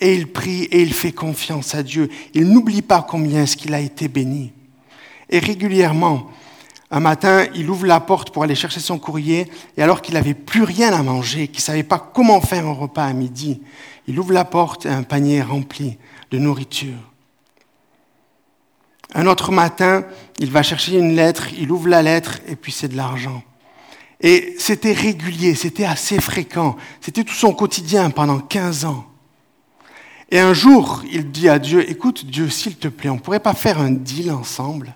Et 0.00 0.14
il 0.14 0.26
prie 0.32 0.64
et 0.64 0.82
il 0.82 0.94
fait 0.94 1.12
confiance 1.12 1.74
à 1.74 1.82
Dieu. 1.82 2.08
Il 2.34 2.48
n'oublie 2.48 2.82
pas 2.82 3.02
combien 3.02 3.42
est-ce 3.42 3.56
qu'il 3.56 3.74
a 3.74 3.80
été 3.80 4.08
béni. 4.08 4.52
Et 5.28 5.38
régulièrement, 5.38 6.30
un 6.90 7.00
matin, 7.00 7.46
il 7.54 7.70
ouvre 7.70 7.86
la 7.86 8.00
porte 8.00 8.30
pour 8.32 8.42
aller 8.42 8.56
chercher 8.56 8.80
son 8.80 8.98
courrier, 8.98 9.46
et 9.76 9.82
alors 9.82 10.02
qu'il 10.02 10.14
n'avait 10.14 10.34
plus 10.34 10.64
rien 10.64 10.92
à 10.92 11.02
manger, 11.02 11.46
qu'il 11.46 11.58
ne 11.58 11.62
savait 11.62 11.82
pas 11.84 11.98
comment 11.98 12.40
faire 12.40 12.66
un 12.66 12.72
repas 12.72 13.04
à 13.04 13.12
midi, 13.12 13.60
il 14.08 14.18
ouvre 14.18 14.32
la 14.32 14.44
porte 14.44 14.86
et 14.86 14.88
un 14.88 15.04
panier 15.04 15.40
rempli 15.40 15.98
de 16.32 16.38
nourriture. 16.38 16.98
Un 19.14 19.26
autre 19.26 19.52
matin, 19.52 20.04
il 20.40 20.50
va 20.50 20.64
chercher 20.64 20.98
une 20.98 21.14
lettre, 21.14 21.48
il 21.56 21.70
ouvre 21.70 21.88
la 21.88 22.02
lettre, 22.02 22.40
et 22.48 22.56
puis 22.56 22.72
c'est 22.72 22.88
de 22.88 22.96
l'argent. 22.96 23.42
Et 24.20 24.56
c'était 24.58 24.92
régulier, 24.92 25.54
c'était 25.54 25.84
assez 25.84 26.20
fréquent, 26.20 26.76
c'était 27.00 27.24
tout 27.24 27.34
son 27.34 27.54
quotidien 27.54 28.10
pendant 28.10 28.40
15 28.40 28.84
ans. 28.84 29.06
Et 30.30 30.38
un 30.38 30.52
jour, 30.54 31.02
il 31.10 31.30
dit 31.30 31.48
à 31.48 31.58
Dieu, 31.58 31.88
écoute 31.90 32.24
Dieu, 32.24 32.48
s'il 32.48 32.76
te 32.76 32.88
plaît, 32.88 33.10
on 33.10 33.18
pourrait 33.18 33.40
pas 33.40 33.54
faire 33.54 33.80
un 33.80 33.90
deal 33.90 34.30
ensemble? 34.30 34.94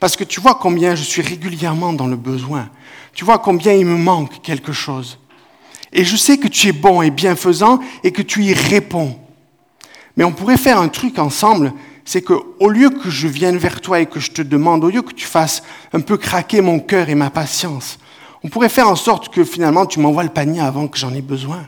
Parce 0.00 0.16
que 0.16 0.24
tu 0.24 0.40
vois 0.40 0.56
combien 0.56 0.96
je 0.96 1.04
suis 1.04 1.22
régulièrement 1.22 1.92
dans 1.92 2.08
le 2.08 2.16
besoin. 2.16 2.68
Tu 3.14 3.24
vois 3.24 3.38
combien 3.38 3.72
il 3.72 3.86
me 3.86 3.96
manque 3.96 4.42
quelque 4.42 4.72
chose. 4.72 5.18
Et 5.92 6.04
je 6.04 6.16
sais 6.16 6.38
que 6.38 6.48
tu 6.48 6.68
es 6.68 6.72
bon 6.72 7.02
et 7.02 7.10
bienfaisant 7.10 7.78
et 8.02 8.10
que 8.10 8.22
tu 8.22 8.42
y 8.42 8.52
réponds. 8.52 9.16
Mais 10.16 10.24
on 10.24 10.32
pourrait 10.32 10.56
faire 10.56 10.80
un 10.80 10.88
truc 10.88 11.20
ensemble, 11.20 11.72
c'est 12.04 12.22
que 12.22 12.34
au 12.58 12.68
lieu 12.68 12.90
que 12.90 13.10
je 13.10 13.28
vienne 13.28 13.58
vers 13.58 13.80
toi 13.80 14.00
et 14.00 14.06
que 14.06 14.18
je 14.18 14.32
te 14.32 14.42
demande, 14.42 14.82
au 14.82 14.90
lieu 14.90 15.02
que 15.02 15.14
tu 15.14 15.24
fasses 15.24 15.62
un 15.92 16.00
peu 16.00 16.16
craquer 16.16 16.60
mon 16.60 16.80
cœur 16.80 17.08
et 17.08 17.14
ma 17.14 17.30
patience, 17.30 17.98
on 18.42 18.48
pourrait 18.48 18.68
faire 18.68 18.88
en 18.88 18.96
sorte 18.96 19.28
que 19.28 19.44
finalement 19.44 19.86
tu 19.86 20.00
m'envoies 20.00 20.24
le 20.24 20.30
panier 20.30 20.60
avant 20.60 20.88
que 20.88 20.98
j'en 20.98 21.14
ai 21.14 21.22
besoin, 21.22 21.66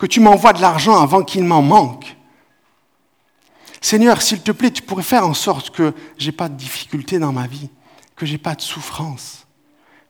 que 0.00 0.06
tu 0.06 0.18
m'envoies 0.18 0.54
de 0.54 0.62
l'argent 0.62 0.98
avant 0.98 1.22
qu'il 1.22 1.44
m'en 1.44 1.60
manque. 1.60 2.16
Seigneur, 3.82 4.22
s'il 4.22 4.40
te 4.40 4.50
plaît, 4.50 4.70
tu 4.70 4.82
pourrais 4.82 5.02
faire 5.02 5.26
en 5.26 5.34
sorte 5.34 5.70
que 5.70 5.92
j'ai 6.16 6.32
pas 6.32 6.48
de 6.48 6.56
difficultés 6.56 7.18
dans 7.18 7.32
ma 7.32 7.46
vie, 7.46 7.68
que 8.16 8.24
j'ai 8.24 8.38
pas 8.38 8.54
de 8.54 8.62
souffrance, 8.62 9.46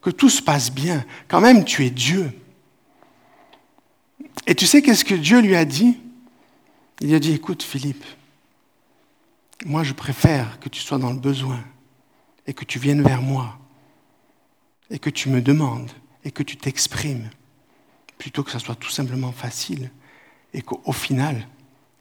que 0.00 0.11
tout 0.11 0.31
se 0.31 0.40
passe 0.40 0.70
bien. 0.70 1.05
Quand 1.26 1.40
même, 1.40 1.64
tu 1.64 1.85
es 1.85 1.90
Dieu. 1.90 2.33
Et 4.46 4.55
tu 4.55 4.64
sais 4.64 4.81
qu'est-ce 4.81 5.05
que 5.05 5.14
Dieu 5.16 5.40
lui 5.40 5.57
a 5.57 5.64
dit? 5.64 5.98
Il 7.00 7.09
lui 7.09 7.16
a 7.16 7.18
dit, 7.18 7.33
écoute 7.33 7.64
Philippe, 7.64 8.05
moi 9.66 9.83
je 9.83 9.92
préfère 9.92 10.61
que 10.61 10.68
tu 10.68 10.81
sois 10.81 10.98
dans 10.98 11.11
le 11.11 11.18
besoin 11.18 11.59
et 12.46 12.55
que 12.55 12.64
tu 12.64 12.79
viennes 12.79 13.03
vers 13.03 13.22
moi 13.22 13.59
et 14.88 15.00
que 15.00 15.11
tu 15.11 15.31
me 15.31 15.42
demandes 15.42 15.90
et 16.24 16.31
que 16.31 16.44
tu 16.44 16.57
t'exprimes 16.57 17.29
plutôt 18.21 18.43
que 18.43 18.51
ça 18.51 18.59
soit 18.59 18.75
tout 18.75 18.91
simplement 18.91 19.33
facile 19.33 19.91
et 20.53 20.61
qu'au 20.61 20.93
final, 20.93 21.49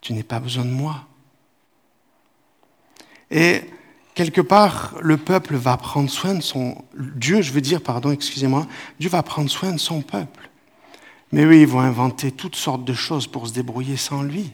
tu 0.01 0.11
n'aies 0.11 0.21
pas 0.21 0.41
besoin 0.41 0.65
de 0.65 0.69
moi. 0.69 1.07
Et 3.31 3.61
quelque 4.15 4.41
part, 4.41 4.95
le 4.99 5.15
peuple 5.15 5.55
va 5.55 5.77
prendre 5.77 6.09
soin 6.09 6.35
de 6.35 6.41
son... 6.41 6.83
Dieu, 7.15 7.41
je 7.41 7.53
veux 7.53 7.61
dire, 7.61 7.81
pardon, 7.81 8.11
excusez-moi, 8.11 8.67
Dieu 8.99 9.09
va 9.09 9.23
prendre 9.23 9.49
soin 9.49 9.71
de 9.71 9.77
son 9.77 10.01
peuple. 10.01 10.49
Mais 11.31 11.45
eux, 11.45 11.55
ils 11.55 11.67
vont 11.67 11.79
inventer 11.79 12.33
toutes 12.33 12.57
sortes 12.57 12.83
de 12.83 12.93
choses 12.93 13.25
pour 13.25 13.47
se 13.47 13.53
débrouiller 13.53 13.95
sans 13.95 14.21
lui. 14.21 14.51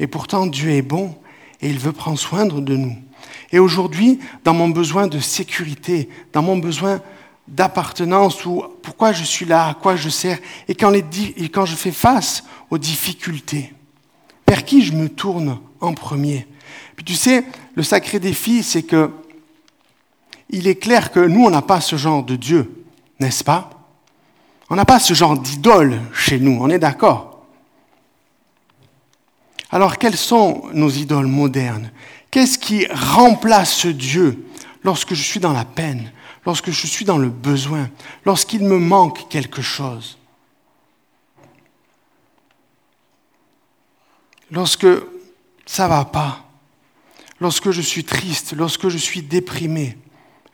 Et 0.00 0.08
pourtant, 0.08 0.46
Dieu 0.46 0.70
est 0.70 0.82
bon 0.82 1.16
et 1.60 1.70
il 1.70 1.78
veut 1.78 1.92
prendre 1.92 2.18
soin 2.18 2.44
de 2.44 2.76
nous. 2.76 2.96
Et 3.52 3.60
aujourd'hui, 3.60 4.18
dans 4.42 4.54
mon 4.54 4.68
besoin 4.68 5.06
de 5.06 5.20
sécurité, 5.20 6.08
dans 6.32 6.42
mon 6.42 6.56
besoin 6.56 7.00
d'appartenance 7.48 8.44
ou 8.44 8.62
pourquoi 8.82 9.12
je 9.12 9.24
suis 9.24 9.46
là, 9.46 9.68
à 9.68 9.74
quoi 9.74 9.96
je 9.96 10.08
sers, 10.08 10.38
et 10.68 10.74
quand, 10.74 10.92
je 10.92 11.74
fais 11.76 11.92
face 11.92 12.44
aux 12.70 12.78
difficultés, 12.78 13.72
vers 14.48 14.64
qui 14.64 14.82
je 14.82 14.92
me 14.92 15.08
tourne 15.08 15.58
en 15.80 15.94
premier? 15.94 16.46
Puis 16.96 17.04
tu 17.04 17.14
sais, 17.14 17.44
le 17.74 17.82
sacré 17.82 18.18
défi, 18.18 18.62
c'est 18.62 18.82
que 18.82 19.10
il 20.50 20.68
est 20.68 20.76
clair 20.76 21.10
que 21.10 21.20
nous, 21.20 21.44
on 21.44 21.50
n'a 21.50 21.62
pas 21.62 21.80
ce 21.80 21.96
genre 21.96 22.22
de 22.22 22.36
Dieu, 22.36 22.84
n'est-ce 23.18 23.42
pas? 23.42 23.70
On 24.70 24.76
n'a 24.76 24.84
pas 24.84 25.00
ce 25.00 25.14
genre 25.14 25.36
d'idole 25.36 26.00
chez 26.12 26.38
nous, 26.38 26.58
on 26.60 26.70
est 26.70 26.78
d'accord? 26.78 27.44
Alors 29.70 29.98
quelles 29.98 30.16
sont 30.16 30.64
nos 30.72 30.90
idoles 30.90 31.26
modernes? 31.26 31.90
Qu'est-ce 32.30 32.58
qui 32.58 32.86
remplace 32.88 33.72
ce 33.72 33.88
Dieu 33.88 34.46
lorsque 34.82 35.14
je 35.14 35.22
suis 35.22 35.40
dans 35.40 35.52
la 35.52 35.64
peine, 35.64 36.12
lorsque 36.46 36.70
je 36.70 36.86
suis 36.86 37.04
dans 37.04 37.18
le 37.18 37.28
besoin, 37.28 37.90
lorsqu'il 38.24 38.62
me 38.62 38.78
manque 38.78 39.28
quelque 39.28 39.62
chose. 39.62 40.16
Lorsque 44.52 44.86
ça 45.66 45.84
ne 45.84 45.88
va 45.88 46.04
pas, 46.04 46.44
lorsque 47.40 47.72
je 47.72 47.80
suis 47.82 48.04
triste, 48.04 48.52
lorsque 48.52 48.88
je 48.88 48.96
suis 48.96 49.22
déprimé, 49.22 49.98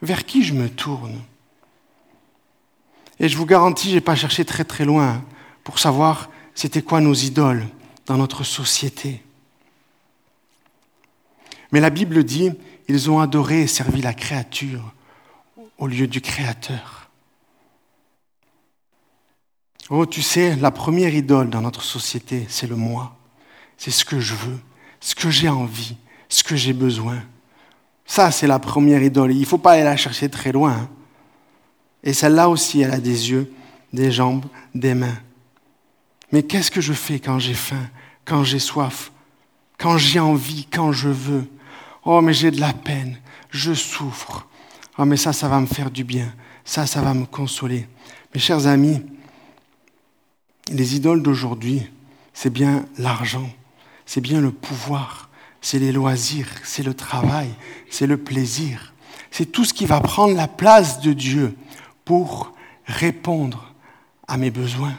vers 0.00 0.24
qui 0.24 0.42
je 0.42 0.54
me 0.54 0.70
tourne? 0.70 1.20
Et 3.20 3.28
je 3.28 3.36
vous 3.36 3.46
garantis, 3.46 3.90
je 3.90 3.96
n'ai 3.96 4.00
pas 4.00 4.16
cherché 4.16 4.46
très 4.46 4.64
très 4.64 4.86
loin 4.86 5.22
pour 5.62 5.78
savoir 5.78 6.30
c'était 6.54 6.82
quoi 6.82 7.02
nos 7.02 7.14
idoles 7.14 7.66
dans 8.06 8.16
notre 8.16 8.44
société. 8.44 9.22
Mais 11.70 11.80
la 11.80 11.90
Bible 11.90 12.24
dit, 12.24 12.50
ils 12.88 13.10
ont 13.10 13.20
adoré 13.20 13.62
et 13.62 13.66
servi 13.66 14.00
la 14.00 14.14
créature 14.14 14.92
au 15.82 15.88
lieu 15.88 16.06
du 16.06 16.20
Créateur. 16.20 17.10
Oh, 19.90 20.06
tu 20.06 20.22
sais, 20.22 20.54
la 20.54 20.70
première 20.70 21.12
idole 21.12 21.50
dans 21.50 21.60
notre 21.60 21.82
société, 21.82 22.46
c'est 22.48 22.68
le 22.68 22.76
moi. 22.76 23.16
C'est 23.76 23.90
ce 23.90 24.04
que 24.04 24.20
je 24.20 24.36
veux, 24.36 24.60
ce 25.00 25.16
que 25.16 25.28
j'ai 25.28 25.48
envie, 25.48 25.96
ce 26.28 26.44
que 26.44 26.54
j'ai 26.54 26.72
besoin. 26.72 27.20
Ça, 28.06 28.30
c'est 28.30 28.46
la 28.46 28.60
première 28.60 29.02
idole. 29.02 29.32
Il 29.32 29.40
ne 29.40 29.44
faut 29.44 29.58
pas 29.58 29.72
aller 29.72 29.82
la 29.82 29.96
chercher 29.96 30.28
très 30.28 30.52
loin. 30.52 30.72
Hein. 30.72 30.88
Et 32.04 32.12
celle-là 32.12 32.48
aussi, 32.48 32.80
elle 32.80 32.92
a 32.92 33.00
des 33.00 33.32
yeux, 33.32 33.52
des 33.92 34.12
jambes, 34.12 34.44
des 34.76 34.94
mains. 34.94 35.18
Mais 36.30 36.44
qu'est-ce 36.44 36.70
que 36.70 36.80
je 36.80 36.92
fais 36.92 37.18
quand 37.18 37.40
j'ai 37.40 37.54
faim, 37.54 37.90
quand 38.24 38.44
j'ai 38.44 38.60
soif, 38.60 39.10
quand 39.78 39.98
j'ai 39.98 40.20
envie, 40.20 40.64
quand 40.66 40.92
je 40.92 41.08
veux? 41.08 41.50
Oh, 42.04 42.20
mais 42.20 42.34
j'ai 42.34 42.52
de 42.52 42.60
la 42.60 42.72
peine, 42.72 43.18
je 43.50 43.74
souffre. 43.74 44.46
Oh, 44.98 45.04
mais 45.04 45.16
ça, 45.16 45.32
ça 45.32 45.48
va 45.48 45.60
me 45.60 45.66
faire 45.66 45.90
du 45.90 46.04
bien. 46.04 46.32
Ça, 46.64 46.86
ça 46.86 47.00
va 47.00 47.14
me 47.14 47.24
consoler. 47.24 47.88
Mes 48.34 48.40
chers 48.40 48.66
amis, 48.66 49.02
les 50.70 50.96
idoles 50.96 51.22
d'aujourd'hui, 51.22 51.90
c'est 52.34 52.50
bien 52.50 52.86
l'argent, 52.98 53.50
c'est 54.06 54.20
bien 54.20 54.40
le 54.40 54.52
pouvoir, 54.52 55.28
c'est 55.60 55.78
les 55.78 55.92
loisirs, 55.92 56.48
c'est 56.64 56.82
le 56.82 56.94
travail, 56.94 57.48
c'est 57.90 58.06
le 58.06 58.16
plaisir. 58.16 58.92
C'est 59.30 59.46
tout 59.46 59.64
ce 59.64 59.74
qui 59.74 59.86
va 59.86 60.00
prendre 60.00 60.36
la 60.36 60.48
place 60.48 61.00
de 61.00 61.12
Dieu 61.12 61.54
pour 62.04 62.52
répondre 62.86 63.72
à 64.28 64.36
mes 64.36 64.50
besoins. 64.50 64.94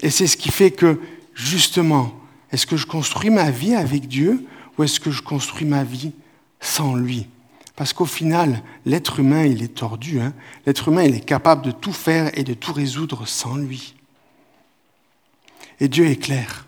Et 0.00 0.10
c'est 0.10 0.26
ce 0.26 0.36
qui 0.36 0.50
fait 0.50 0.70
que, 0.70 1.00
justement, 1.34 2.12
est-ce 2.50 2.66
que 2.66 2.76
je 2.76 2.86
construis 2.86 3.30
ma 3.30 3.50
vie 3.50 3.74
avec 3.74 4.06
Dieu 4.06 4.46
ou 4.76 4.84
est-ce 4.84 5.00
que 5.00 5.10
je 5.10 5.22
construis 5.22 5.66
ma 5.66 5.84
vie 5.84 6.12
sans 6.60 6.94
lui? 6.94 7.26
Parce 7.76 7.92
qu'au 7.92 8.04
final, 8.04 8.62
l'être 8.84 9.20
humain, 9.20 9.44
il 9.44 9.62
est 9.62 9.74
tordu. 9.74 10.20
Hein. 10.20 10.34
l'être 10.66 10.88
humain, 10.88 11.04
il 11.04 11.14
est 11.14 11.24
capable 11.24 11.62
de 11.62 11.70
tout 11.70 11.92
faire 11.92 12.30
et 12.38 12.44
de 12.44 12.54
tout 12.54 12.72
résoudre 12.72 13.26
sans 13.26 13.56
lui. 13.56 13.94
Et 15.80 15.88
Dieu 15.88 16.06
est 16.06 16.16
clair. 16.16 16.66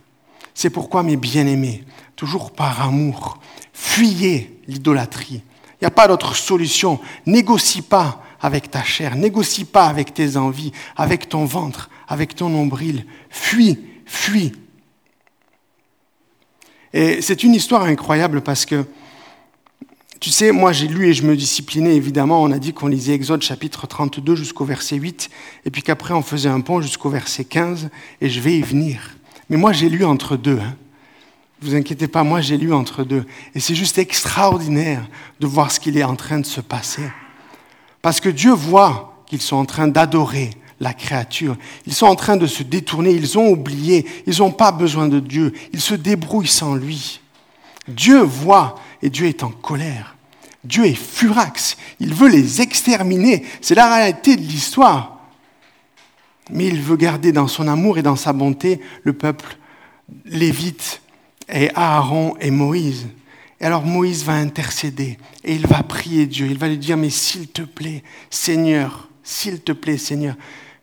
C'est 0.55 0.71
pourquoi, 0.71 1.03
mes 1.03 1.17
bien-aimés, 1.17 1.85
toujours 2.17 2.53
par 2.53 2.81
amour, 2.81 3.39
fuyez 3.73 4.61
l'idolâtrie. 4.67 5.43
Il 5.75 5.85
n'y 5.85 5.87
a 5.87 5.91
pas 5.91 6.09
d'autre 6.09 6.35
solution. 6.35 7.01
Négocie 7.27 7.83
pas 7.83 8.23
avec 8.41 8.71
ta 8.71 8.83
chair, 8.83 9.17
négocie 9.17 9.65
pas 9.65 9.87
avec 9.87 10.15
tes 10.15 10.37
envies, 10.37 10.73
avec 10.97 11.29
ton 11.29 11.45
ventre, 11.45 11.91
avec 12.09 12.35
ton 12.35 12.49
nombril. 12.49 13.07
Fuis, 13.31 13.79
fuis. 14.07 14.53
Et 16.93 17.21
c'est 17.23 17.43
une 17.43 17.55
histoire 17.55 17.83
incroyable 17.83 18.41
parce 18.41 18.65
que, 18.67 18.87
tu 20.25 20.31
sais, 20.31 20.53
moi 20.53 20.73
j'ai 20.73 20.89
lu 20.89 21.07
et 21.07 21.13
je 21.13 21.23
me 21.23 21.37
disciplinais 21.37 21.97
évidemment. 21.97 22.43
On 22.43 22.51
a 22.51 22.59
dit 22.59 22.73
qu'on 22.73 22.87
lisait 22.87 23.13
Exode 23.13 23.43
chapitre 23.43 23.87
32 23.87 24.37
jusqu'au 24.37 24.65
verset 24.65 24.97
8, 24.97 25.29
et 25.67 25.71
puis 25.71 25.83
qu'après 25.83 26.15
on 26.15 26.23
faisait 26.23 26.49
un 26.49 26.63
pont 26.63 26.81
jusqu'au 26.81 27.11
verset 27.11 27.45
15, 27.45 27.91
et 28.23 28.31
je 28.31 28.41
vais 28.41 28.57
y 28.57 28.63
venir. 28.63 29.19
Mais 29.51 29.59
moi 29.59 29.75
j'ai 29.75 29.91
lu 29.91 30.03
entre 30.03 30.39
deux. 30.39 30.59
Hein. 30.59 30.77
Vous 31.61 31.75
inquiétez 31.75 32.09
pas, 32.09 32.23
moi 32.23 32.41
j'ai 32.41 32.57
lu 32.57 32.73
entre 32.73 33.05
deux. 33.05 33.27
Et 33.55 33.61
c'est 33.61 33.75
juste 33.75 33.99
extraordinaire 33.99 35.07
de 35.41 35.47
voir 35.47 35.71
ce 35.71 35.79
qu'il 35.79 35.99
est 35.99 36.05
en 36.05 36.17
train 36.17 36.41
de 36.41 36.47
se 36.47 36.63
passer. 36.63 37.03
Parce 38.01 38.19
que 38.19 38.31
Dieu 38.31 38.53
voit 38.53 39.23
qu'ils 39.27 39.43
sont 39.43 39.57
en 39.57 39.67
train 39.67 39.89
d'adorer 39.89 40.53
la 40.81 40.95
créature. 40.95 41.55
Ils 41.87 41.93
sont 41.93 42.07
en 42.07 42.17
train 42.17 42.39
de 42.39 42.47
se 42.47 42.63
détourner, 42.63 43.11
ils 43.11 43.37
ont 43.37 43.51
oublié, 43.51 44.07
ils 44.27 44.39
n'ont 44.39 44.53
pas 44.53 44.73
besoin 44.73 45.07
de 45.07 45.21
Dieu, 45.21 45.53
ils 45.75 45.83
se 45.83 45.95
débrouillent 45.95 46.47
sans 46.47 46.77
lui. 46.77 47.21
Dieu 47.87 48.21
voit 48.21 48.77
et 49.03 49.11
Dieu 49.11 49.27
est 49.27 49.43
en 49.43 49.51
colère. 49.51 50.14
Dieu 50.65 50.87
est 50.87 50.95
furax, 50.95 51.77
il 52.01 52.15
veut 52.15 52.29
les 52.29 52.61
exterminer. 52.61 53.45
C'est 53.61 53.75
la 53.75 53.95
réalité 53.95 54.37
de 54.37 54.43
l'histoire. 54.43 55.21
Mais 56.51 56.67
il 56.67 56.81
veut 56.81 56.97
garder 56.97 57.33
dans 57.33 57.49
son 57.49 57.69
amour 57.69 57.99
et 57.99 58.03
dans 58.03 58.17
sa 58.17 58.33
bonté 58.33 58.81
le 59.03 59.13
peuple 59.13 59.57
lévite 60.25 61.01
et 61.49 61.71
Aaron 61.75 62.37
et 62.41 62.51
Moïse. 62.51 63.07
Et 63.61 63.65
alors 63.65 63.85
Moïse 63.85 64.25
va 64.25 64.35
intercéder 64.35 65.19
et 65.43 65.55
il 65.55 65.67
va 65.67 65.83
prier 65.83 66.27
Dieu. 66.27 66.47
Il 66.51 66.59
va 66.59 66.69
lui 66.69 66.79
dire, 66.79 66.97
mais 66.97 67.11
s'il 67.11 67.49
te 67.49 67.63
plaît, 67.63 68.03
Seigneur, 68.31 69.09
s'il 69.23 69.61
te 69.61 69.73
plaît, 69.73 69.97
Seigneur. 69.97 70.35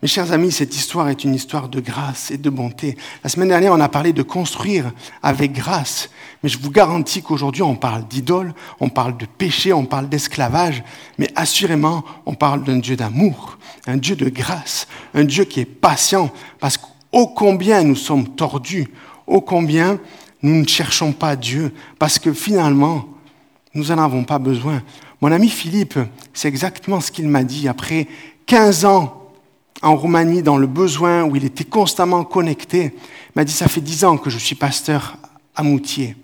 Mes 0.01 0.07
chers 0.07 0.31
amis, 0.31 0.51
cette 0.51 0.75
histoire 0.75 1.09
est 1.09 1.23
une 1.25 1.35
histoire 1.35 1.69
de 1.69 1.79
grâce 1.79 2.31
et 2.31 2.37
de 2.37 2.49
bonté. 2.49 2.97
La 3.23 3.29
semaine 3.29 3.49
dernière, 3.49 3.71
on 3.71 3.79
a 3.79 3.87
parlé 3.87 4.13
de 4.13 4.23
construire 4.23 4.91
avec 5.21 5.53
grâce. 5.53 6.09
Mais 6.41 6.49
je 6.49 6.57
vous 6.57 6.71
garantis 6.71 7.21
qu'aujourd'hui, 7.21 7.61
on 7.61 7.75
parle 7.75 8.07
d'idole, 8.07 8.55
on 8.79 8.89
parle 8.89 9.15
de 9.15 9.27
péché, 9.27 9.73
on 9.73 9.85
parle 9.85 10.09
d'esclavage. 10.09 10.83
Mais 11.19 11.29
assurément, 11.35 12.03
on 12.25 12.33
parle 12.33 12.63
d'un 12.63 12.79
Dieu 12.79 12.95
d'amour, 12.95 13.59
un 13.85 13.97
Dieu 13.97 14.15
de 14.15 14.27
grâce, 14.27 14.87
un 15.13 15.23
Dieu 15.23 15.43
qui 15.43 15.59
est 15.59 15.65
patient. 15.65 16.31
Parce 16.59 16.77
qu'au 16.77 17.27
combien 17.27 17.83
nous 17.83 17.95
sommes 17.95 18.29
tordus, 18.29 18.87
ô 19.27 19.39
combien 19.39 19.99
nous 20.41 20.61
ne 20.61 20.67
cherchons 20.67 21.11
pas 21.11 21.35
Dieu 21.35 21.75
parce 21.99 22.17
que 22.17 22.33
finalement, 22.33 23.07
nous 23.75 23.85
n'en 23.85 23.99
avons 23.99 24.23
pas 24.23 24.39
besoin. 24.39 24.81
Mon 25.21 25.31
ami 25.31 25.47
Philippe, 25.47 25.99
c'est 26.33 26.47
exactement 26.47 27.01
ce 27.01 27.11
qu'il 27.11 27.27
m'a 27.27 27.43
dit 27.43 27.67
après 27.67 28.07
15 28.47 28.85
ans 28.85 29.20
en 29.81 29.95
Roumanie 29.95 30.43
dans 30.43 30.57
le 30.57 30.67
besoin 30.67 31.23
où 31.23 31.35
il 31.35 31.45
était 31.45 31.63
constamment 31.63 32.23
connecté. 32.23 32.95
M'a 33.35 33.43
dit, 33.43 33.53
ça 33.53 33.67
fait 33.67 33.81
10 33.81 34.05
ans 34.05 34.17
que 34.17 34.29
je 34.29 34.37
suis 34.37 34.55
pasteur 34.55 35.17
à 35.55 35.63
Moutier. 35.63 36.15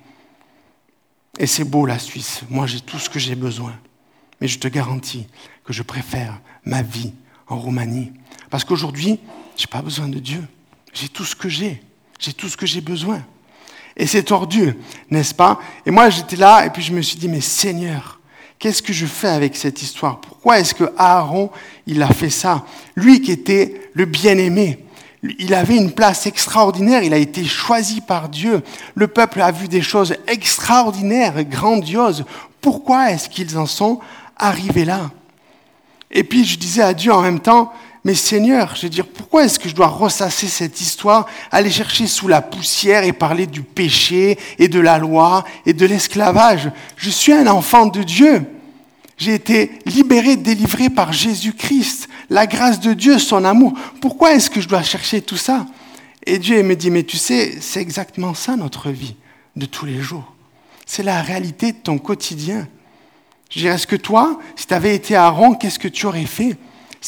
Et 1.39 1.47
c'est 1.47 1.63
beau 1.63 1.85
la 1.85 1.99
Suisse. 1.99 2.41
Moi, 2.49 2.67
j'ai 2.67 2.79
tout 2.79 2.99
ce 2.99 3.09
que 3.09 3.19
j'ai 3.19 3.35
besoin. 3.35 3.73
Mais 4.41 4.47
je 4.47 4.59
te 4.59 4.67
garantis 4.67 5.27
que 5.63 5.73
je 5.73 5.83
préfère 5.83 6.39
ma 6.63 6.81
vie 6.81 7.13
en 7.47 7.57
Roumanie. 7.57 8.11
Parce 8.49 8.63
qu'aujourd'hui, 8.63 9.19
je 9.55 9.63
n'ai 9.63 9.67
pas 9.69 9.81
besoin 9.81 10.07
de 10.07 10.19
Dieu. 10.19 10.43
J'ai 10.93 11.09
tout 11.09 11.25
ce 11.25 11.35
que 11.35 11.49
j'ai. 11.49 11.81
J'ai 12.19 12.33
tout 12.33 12.49
ce 12.49 12.57
que 12.57 12.65
j'ai 12.65 12.81
besoin. 12.81 13.23
Et 13.95 14.05
c'est 14.05 14.23
tordu, 14.23 14.75
n'est-ce 15.09 15.33
pas? 15.33 15.59
Et 15.85 15.91
moi, 15.91 16.09
j'étais 16.09 16.35
là 16.35 16.65
et 16.65 16.69
puis 16.69 16.83
je 16.83 16.93
me 16.93 17.01
suis 17.01 17.17
dit, 17.17 17.27
mais 17.27 17.41
Seigneur, 17.41 18.16
qu'est-ce 18.59 18.81
que 18.81 18.93
je 18.93 19.05
fais 19.05 19.27
avec 19.27 19.55
cette 19.55 19.81
histoire? 19.81 20.19
Pourquoi 20.19 20.59
est-ce 20.59 20.73
que 20.73 20.91
Aaron, 20.97 21.49
il 21.85 22.01
a 22.01 22.07
fait 22.07 22.29
ça? 22.29 22.65
Lui 22.95 23.21
qui 23.21 23.31
était 23.31 23.89
le 23.93 24.05
bien-aimé, 24.05 24.83
il 25.39 25.53
avait 25.53 25.75
une 25.75 25.91
place 25.91 26.25
extraordinaire, 26.27 27.03
il 27.03 27.13
a 27.13 27.17
été 27.17 27.43
choisi 27.43 28.01
par 28.01 28.29
Dieu. 28.29 28.61
Le 28.95 29.07
peuple 29.07 29.41
a 29.41 29.51
vu 29.51 29.67
des 29.67 29.81
choses 29.81 30.15
extraordinaires, 30.27 31.43
grandioses. 31.43 32.23
Pourquoi 32.61 33.11
est-ce 33.11 33.29
qu'ils 33.29 33.57
en 33.57 33.65
sont 33.65 33.99
arrivés 34.37 34.85
là? 34.85 35.11
Et 36.11 36.23
puis 36.23 36.45
je 36.45 36.57
disais 36.57 36.83
à 36.83 36.93
Dieu 36.93 37.11
en 37.11 37.21
même 37.21 37.39
temps, 37.39 37.73
mais 38.07 38.15
Seigneur, 38.15 38.73
je 38.77 38.83
veux 38.83 38.89
dire, 38.89 39.05
pourquoi 39.05 39.43
est-ce 39.43 39.59
que 39.59 39.67
je 39.67 39.75
dois 39.75 39.87
ressasser 39.87 40.47
cette 40.47 40.79
histoire, 40.79 41.25
aller 41.51 41.69
chercher 41.69 42.07
sous 42.07 42.29
la 42.29 42.41
poussière 42.41 43.03
et 43.03 43.11
parler 43.11 43.47
du 43.47 43.63
péché 43.63 44.39
et 44.59 44.69
de 44.69 44.79
la 44.79 44.97
loi 44.97 45.43
et 45.65 45.73
de 45.73 45.85
l'esclavage? 45.85 46.71
Je 46.95 47.09
suis 47.09 47.33
un 47.33 47.47
enfant 47.47 47.85
de 47.85 48.03
Dieu. 48.03 48.45
J'ai 49.17 49.33
été 49.33 49.71
libéré, 49.85 50.37
délivré 50.37 50.89
par 50.89 51.11
Jésus-Christ, 51.11 52.07
la 52.29 52.47
grâce 52.47 52.79
de 52.79 52.93
Dieu, 52.93 53.19
son 53.19 53.43
amour. 53.43 53.73
Pourquoi 53.99 54.35
est-ce 54.35 54.49
que 54.49 54.61
je 54.61 54.69
dois 54.69 54.83
chercher 54.83 55.21
tout 55.21 55.35
ça? 55.35 55.65
Et 56.25 56.39
Dieu 56.39 56.63
me 56.63 56.77
dit, 56.77 56.89
mais 56.89 57.03
tu 57.03 57.17
sais, 57.17 57.57
c'est 57.59 57.81
exactement 57.81 58.33
ça 58.33 58.55
notre 58.55 58.89
vie 58.89 59.15
de 59.57 59.65
tous 59.65 59.85
les 59.85 59.99
jours. 59.99 60.33
C'est 60.85 61.03
la 61.03 61.21
réalité 61.21 61.73
de 61.73 61.77
ton 61.79 61.97
quotidien. 61.97 62.69
Je 63.49 63.59
dirais, 63.59 63.75
est-ce 63.75 63.85
que 63.85 63.97
toi, 63.97 64.39
si 64.55 64.65
tu 64.65 64.73
avais 64.73 64.95
été 64.95 65.13
Aaron, 65.13 65.55
qu'est-ce 65.55 65.77
que 65.77 65.89
tu 65.89 66.05
aurais 66.05 66.23
fait? 66.23 66.55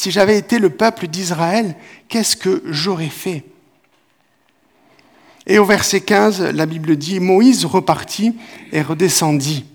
Si 0.00 0.10
j'avais 0.10 0.38
été 0.38 0.58
le 0.58 0.70
peuple 0.70 1.08
d'Israël, 1.08 1.76
qu'est-ce 2.08 2.34
que 2.34 2.62
j'aurais 2.64 3.10
fait 3.10 3.44
Et 5.46 5.58
au 5.58 5.66
verset 5.66 6.00
15, 6.00 6.40
la 6.54 6.64
Bible 6.64 6.96
dit, 6.96 7.20
Moïse 7.20 7.66
repartit 7.66 8.34
et 8.72 8.80
redescendit. 8.80 9.66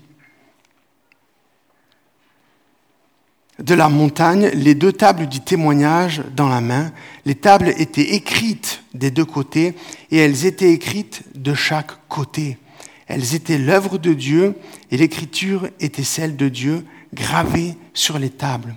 de 3.58 3.74
la 3.74 3.88
montagne, 3.88 4.50
les 4.52 4.74
deux 4.74 4.92
tables 4.92 5.28
du 5.28 5.40
témoignage 5.40 6.22
dans 6.36 6.50
la 6.50 6.60
main. 6.60 6.92
Les 7.24 7.34
tables 7.34 7.72
étaient 7.78 8.14
écrites 8.14 8.82
des 8.92 9.10
deux 9.10 9.24
côtés 9.24 9.74
et 10.10 10.18
elles 10.18 10.44
étaient 10.44 10.72
écrites 10.72 11.22
de 11.34 11.54
chaque 11.54 12.06
côté. 12.08 12.58
Elles 13.06 13.34
étaient 13.34 13.56
l'œuvre 13.56 13.96
de 13.96 14.12
Dieu 14.12 14.56
et 14.90 14.98
l'écriture 14.98 15.70
était 15.80 16.02
celle 16.02 16.36
de 16.36 16.50
Dieu 16.50 16.84
gravée 17.14 17.76
sur 17.94 18.18
les 18.18 18.28
tables. 18.28 18.74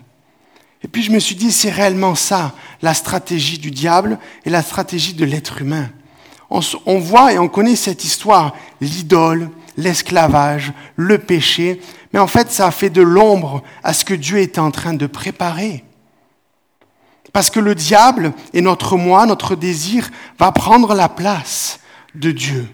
Et 0.83 0.87
puis 0.87 1.03
je 1.03 1.11
me 1.11 1.19
suis 1.19 1.35
dit, 1.35 1.51
c'est 1.51 1.71
réellement 1.71 2.15
ça, 2.15 2.53
la 2.81 2.93
stratégie 2.93 3.57
du 3.57 3.71
diable 3.71 4.17
et 4.45 4.49
la 4.49 4.61
stratégie 4.61 5.13
de 5.13 5.25
l'être 5.25 5.61
humain. 5.61 5.89
On, 6.49 6.99
voit 6.99 7.33
et 7.33 7.37
on 7.37 7.47
connaît 7.47 7.75
cette 7.75 8.03
histoire, 8.03 8.55
l'idole, 8.81 9.51
l'esclavage, 9.77 10.73
le 10.95 11.19
péché, 11.19 11.79
mais 12.11 12.19
en 12.19 12.25
fait 12.25 12.51
ça 12.51 12.67
a 12.67 12.71
fait 12.71 12.89
de 12.89 13.03
l'ombre 13.03 13.61
à 13.83 13.93
ce 13.93 14.03
que 14.03 14.15
Dieu 14.15 14.39
était 14.39 14.59
en 14.59 14.71
train 14.71 14.95
de 14.95 15.05
préparer. 15.05 15.83
Parce 17.33 17.51
que 17.51 17.59
le 17.59 17.75
diable 17.75 18.33
et 18.53 18.61
notre 18.61 18.97
moi, 18.97 19.27
notre 19.27 19.55
désir, 19.55 20.09
va 20.39 20.51
prendre 20.51 20.95
la 20.95 21.07
place 21.07 21.79
de 22.15 22.31
Dieu. 22.31 22.67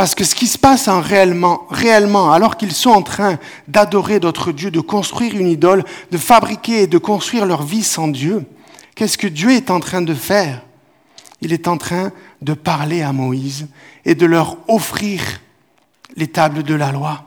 Parce 0.00 0.14
que 0.14 0.24
ce 0.24 0.34
qui 0.34 0.46
se 0.46 0.56
passe 0.56 0.88
en 0.88 1.02
réellement, 1.02 1.66
réellement, 1.68 2.32
alors 2.32 2.56
qu'ils 2.56 2.72
sont 2.72 2.88
en 2.88 3.02
train 3.02 3.38
d'adorer 3.68 4.18
d'autres 4.18 4.50
dieux, 4.50 4.70
de 4.70 4.80
construire 4.80 5.36
une 5.36 5.46
idole, 5.46 5.84
de 6.10 6.16
fabriquer 6.16 6.84
et 6.84 6.86
de 6.86 6.96
construire 6.96 7.44
leur 7.44 7.64
vie 7.64 7.82
sans 7.82 8.08
Dieu, 8.08 8.46
qu'est-ce 8.94 9.18
que 9.18 9.26
Dieu 9.26 9.50
est 9.50 9.70
en 9.70 9.78
train 9.78 10.00
de 10.00 10.14
faire? 10.14 10.64
Il 11.42 11.52
est 11.52 11.68
en 11.68 11.76
train 11.76 12.12
de 12.40 12.54
parler 12.54 13.02
à 13.02 13.12
Moïse 13.12 13.68
et 14.06 14.14
de 14.14 14.24
leur 14.24 14.56
offrir 14.68 15.20
les 16.16 16.28
tables 16.28 16.62
de 16.62 16.74
la 16.74 16.92
loi. 16.92 17.22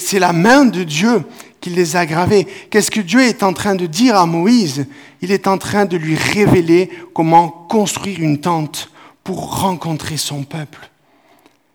C'est 0.00 0.18
la 0.18 0.32
main 0.32 0.64
de 0.64 0.82
Dieu 0.82 1.22
qui 1.60 1.70
les 1.70 1.94
a 1.94 2.06
gravées. 2.06 2.48
Qu'est-ce 2.70 2.90
que 2.90 3.00
Dieu 3.00 3.20
est 3.20 3.44
en 3.44 3.52
train 3.52 3.76
de 3.76 3.86
dire 3.86 4.16
à 4.16 4.26
Moïse? 4.26 4.84
Il 5.22 5.30
est 5.30 5.46
en 5.46 5.58
train 5.58 5.84
de 5.84 5.96
lui 5.96 6.16
révéler 6.16 6.90
comment 7.14 7.48
construire 7.48 8.18
une 8.18 8.40
tente 8.40 8.90
pour 9.22 9.60
rencontrer 9.60 10.16
son 10.16 10.42
peuple. 10.42 10.89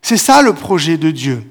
C'est 0.05 0.17
ça 0.17 0.43
le 0.43 0.53
projet 0.53 0.99
de 0.99 1.09
Dieu. 1.09 1.43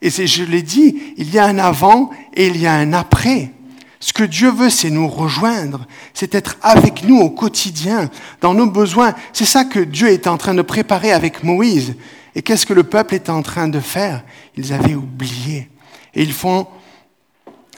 Et 0.00 0.10
je 0.10 0.42
l'ai 0.42 0.62
dit, 0.62 1.14
il 1.18 1.32
y 1.32 1.38
a 1.38 1.44
un 1.44 1.60
avant 1.60 2.10
et 2.34 2.48
il 2.48 2.56
y 2.56 2.66
a 2.66 2.74
un 2.74 2.94
après. 2.94 3.52
Ce 4.00 4.12
que 4.12 4.24
Dieu 4.24 4.50
veut, 4.50 4.70
c'est 4.70 4.90
nous 4.90 5.06
rejoindre, 5.06 5.86
c'est 6.12 6.34
être 6.34 6.56
avec 6.62 7.04
nous 7.04 7.20
au 7.20 7.30
quotidien, 7.30 8.10
dans 8.40 8.54
nos 8.54 8.66
besoins. 8.66 9.14
C'est 9.32 9.44
ça 9.44 9.64
que 9.64 9.78
Dieu 9.78 10.08
est 10.08 10.26
en 10.26 10.36
train 10.36 10.52
de 10.52 10.62
préparer 10.62 11.12
avec 11.12 11.44
Moïse. 11.44 11.94
Et 12.34 12.42
qu'est-ce 12.42 12.66
que 12.66 12.72
le 12.72 12.82
peuple 12.82 13.14
est 13.14 13.30
en 13.30 13.40
train 13.40 13.68
de 13.68 13.78
faire? 13.78 14.24
Ils 14.56 14.72
avaient 14.72 14.96
oublié. 14.96 15.70
Et 16.12 16.24
ils 16.24 16.32
font 16.32 16.66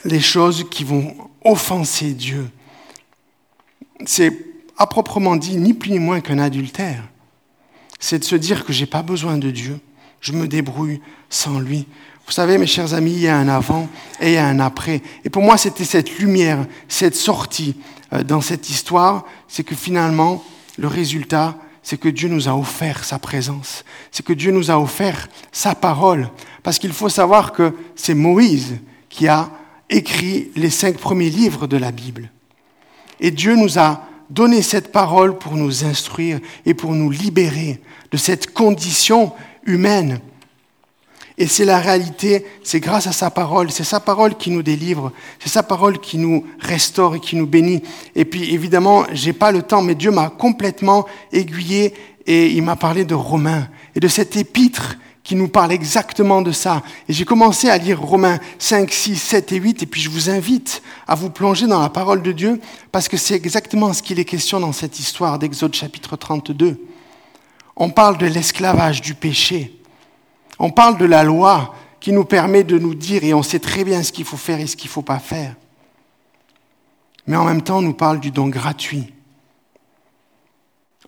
les 0.05 0.21
choses 0.21 0.65
qui 0.71 0.83
vont 0.83 1.15
offenser 1.43 2.15
Dieu. 2.15 2.49
C'est 4.07 4.35
à 4.75 4.87
proprement 4.87 5.35
dit 5.35 5.55
ni 5.55 5.75
plus 5.75 5.91
ni 5.91 5.99
moins 5.99 6.19
qu'un 6.19 6.39
adultère. 6.39 7.03
C'est 7.99 8.17
de 8.17 8.23
se 8.23 8.35
dire 8.35 8.65
que 8.65 8.73
je 8.73 8.79
n'ai 8.79 8.87
pas 8.87 9.03
besoin 9.03 9.37
de 9.37 9.51
Dieu, 9.51 9.79
je 10.25 10.31
me 10.31 10.47
débrouille 10.47 11.01
sans 11.29 11.59
lui. 11.59 11.85
Vous 12.25 12.31
savez, 12.31 12.57
mes 12.57 12.65
chers 12.65 12.95
amis, 12.95 13.11
il 13.11 13.21
y 13.21 13.27
a 13.27 13.37
un 13.37 13.47
avant 13.47 13.87
et 14.19 14.29
il 14.29 14.33
y 14.33 14.37
a 14.37 14.47
un 14.47 14.59
après. 14.59 15.03
Et 15.23 15.29
pour 15.29 15.43
moi, 15.43 15.55
c'était 15.55 15.85
cette 15.85 16.17
lumière, 16.17 16.65
cette 16.87 17.15
sortie 17.15 17.75
euh, 18.11 18.23
dans 18.23 18.41
cette 18.41 18.67
histoire, 18.71 19.25
c'est 19.47 19.63
que 19.63 19.75
finalement, 19.75 20.43
le 20.79 20.87
résultat, 20.87 21.55
c'est 21.83 21.99
que 21.99 22.09
Dieu 22.09 22.27
nous 22.27 22.49
a 22.49 22.55
offert 22.55 23.03
sa 23.03 23.19
présence, 23.19 23.85
c'est 24.11 24.25
que 24.25 24.33
Dieu 24.33 24.51
nous 24.51 24.71
a 24.71 24.79
offert 24.79 25.27
sa 25.51 25.75
parole. 25.75 26.29
Parce 26.63 26.79
qu'il 26.79 26.93
faut 26.93 27.09
savoir 27.09 27.51
que 27.51 27.75
c'est 27.95 28.15
Moïse 28.15 28.77
qui 29.09 29.27
a 29.27 29.51
écrit 29.91 30.49
les 30.55 30.71
cinq 30.71 30.97
premiers 30.97 31.29
livres 31.29 31.67
de 31.67 31.77
la 31.77 31.91
Bible. 31.91 32.31
Et 33.19 33.29
Dieu 33.29 33.55
nous 33.55 33.77
a 33.77 34.07
donné 34.31 34.63
cette 34.63 34.91
parole 34.91 35.37
pour 35.37 35.55
nous 35.55 35.85
instruire 35.85 36.39
et 36.65 36.73
pour 36.73 36.93
nous 36.93 37.11
libérer 37.11 37.79
de 38.11 38.17
cette 38.17 38.51
condition 38.51 39.31
humaine. 39.65 40.19
Et 41.37 41.47
c'est 41.47 41.65
la 41.65 41.79
réalité, 41.79 42.45
c'est 42.63 42.79
grâce 42.79 43.07
à 43.07 43.11
sa 43.11 43.29
parole, 43.29 43.69
c'est 43.69 43.83
sa 43.83 43.99
parole 43.99 44.37
qui 44.37 44.51
nous 44.51 44.63
délivre, 44.63 45.11
c'est 45.39 45.49
sa 45.49 45.63
parole 45.63 45.99
qui 45.99 46.17
nous 46.17 46.45
restaure 46.59 47.15
et 47.15 47.19
qui 47.19 47.35
nous 47.35 47.47
bénit. 47.47 47.83
Et 48.15 48.23
puis 48.23 48.53
évidemment, 48.53 49.05
j'ai 49.11 49.33
pas 49.33 49.51
le 49.51 49.61
temps, 49.61 49.81
mais 49.81 49.95
Dieu 49.95 50.11
m'a 50.11 50.29
complètement 50.29 51.05
aiguillé 51.33 51.93
et 52.25 52.47
il 52.47 52.63
m'a 52.63 52.77
parlé 52.77 53.03
de 53.03 53.15
Romains 53.15 53.67
et 53.95 53.99
de 53.99 54.07
cet 54.07 54.37
épître 54.37 54.97
qui 55.25 55.35
nous 55.35 55.49
parle 55.49 55.73
exactement 55.73 56.41
de 56.41 56.53
ça. 56.53 56.83
Et 57.09 57.13
j'ai 57.13 57.25
commencé 57.25 57.67
à 57.67 57.77
lire 57.77 57.99
Romains 58.01 58.39
5, 58.59 58.89
6, 58.89 59.17
7 59.17 59.51
et 59.51 59.57
8, 59.57 59.83
et 59.83 59.85
puis 59.87 59.99
je 59.99 60.09
vous 60.09 60.29
invite 60.29 60.83
à 61.07 61.15
vous 61.15 61.31
plonger 61.31 61.67
dans 61.67 61.81
la 61.81 61.89
parole 61.89 62.21
de 62.21 62.31
Dieu, 62.31 62.61
parce 62.91 63.09
que 63.09 63.17
c'est 63.17 63.35
exactement 63.35 63.91
ce 63.91 64.03
qu'il 64.03 64.19
est 64.19 64.25
question 64.25 64.59
dans 64.59 64.71
cette 64.71 64.99
histoire 64.99 65.39
d'Exode 65.39 65.73
chapitre 65.73 66.15
32. 66.15 66.79
On 67.75 67.89
parle 67.89 68.17
de 68.17 68.25
l'esclavage, 68.25 69.01
du 69.01 69.15
péché. 69.15 69.79
On 70.59 70.69
parle 70.69 70.97
de 70.97 71.05
la 71.05 71.23
loi 71.23 71.75
qui 71.99 72.11
nous 72.11 72.25
permet 72.25 72.63
de 72.63 72.77
nous 72.77 72.95
dire, 72.95 73.23
et 73.23 73.33
on 73.33 73.43
sait 73.43 73.59
très 73.59 73.83
bien 73.83 74.03
ce 74.03 74.11
qu'il 74.11 74.25
faut 74.25 74.37
faire 74.37 74.59
et 74.59 74.67
ce 74.67 74.75
qu'il 74.75 74.89
ne 74.89 74.93
faut 74.93 75.01
pas 75.01 75.19
faire. 75.19 75.55
Mais 77.27 77.35
en 77.35 77.43
même 77.43 77.61
temps, 77.63 77.79
on 77.79 77.81
nous 77.81 77.93
parle 77.93 78.19
du 78.19 78.31
don 78.31 78.47
gratuit 78.47 79.11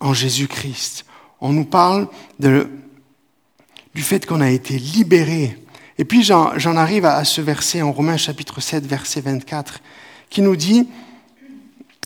en 0.00 0.12
Jésus-Christ. 0.12 1.04
On 1.40 1.52
nous 1.52 1.64
parle 1.64 2.08
du 2.38 4.02
fait 4.02 4.26
qu'on 4.26 4.40
a 4.40 4.50
été 4.50 4.78
libéré. 4.78 5.56
Et 5.98 6.04
puis 6.04 6.22
j'en 6.22 6.76
arrive 6.76 7.04
à 7.04 7.24
ce 7.24 7.40
verset 7.40 7.82
en 7.82 7.92
Romains 7.92 8.16
chapitre 8.16 8.60
7, 8.60 8.84
verset 8.86 9.20
24, 9.20 9.80
qui 10.30 10.42
nous 10.42 10.56
dit, 10.56 10.88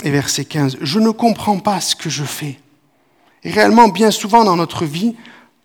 et 0.05 0.11
verset 0.11 0.44
15, 0.44 0.79
Je 0.81 0.98
ne 0.98 1.11
comprends 1.11 1.59
pas 1.59 1.81
ce 1.81 1.96
que 1.96 2.11
je 2.11 2.25
fais. 2.25 2.59
Réellement, 3.44 3.88
bien 3.88 4.11
souvent 4.11 4.44
dans 4.44 4.57
notre 4.57 4.85
vie, 4.85 5.16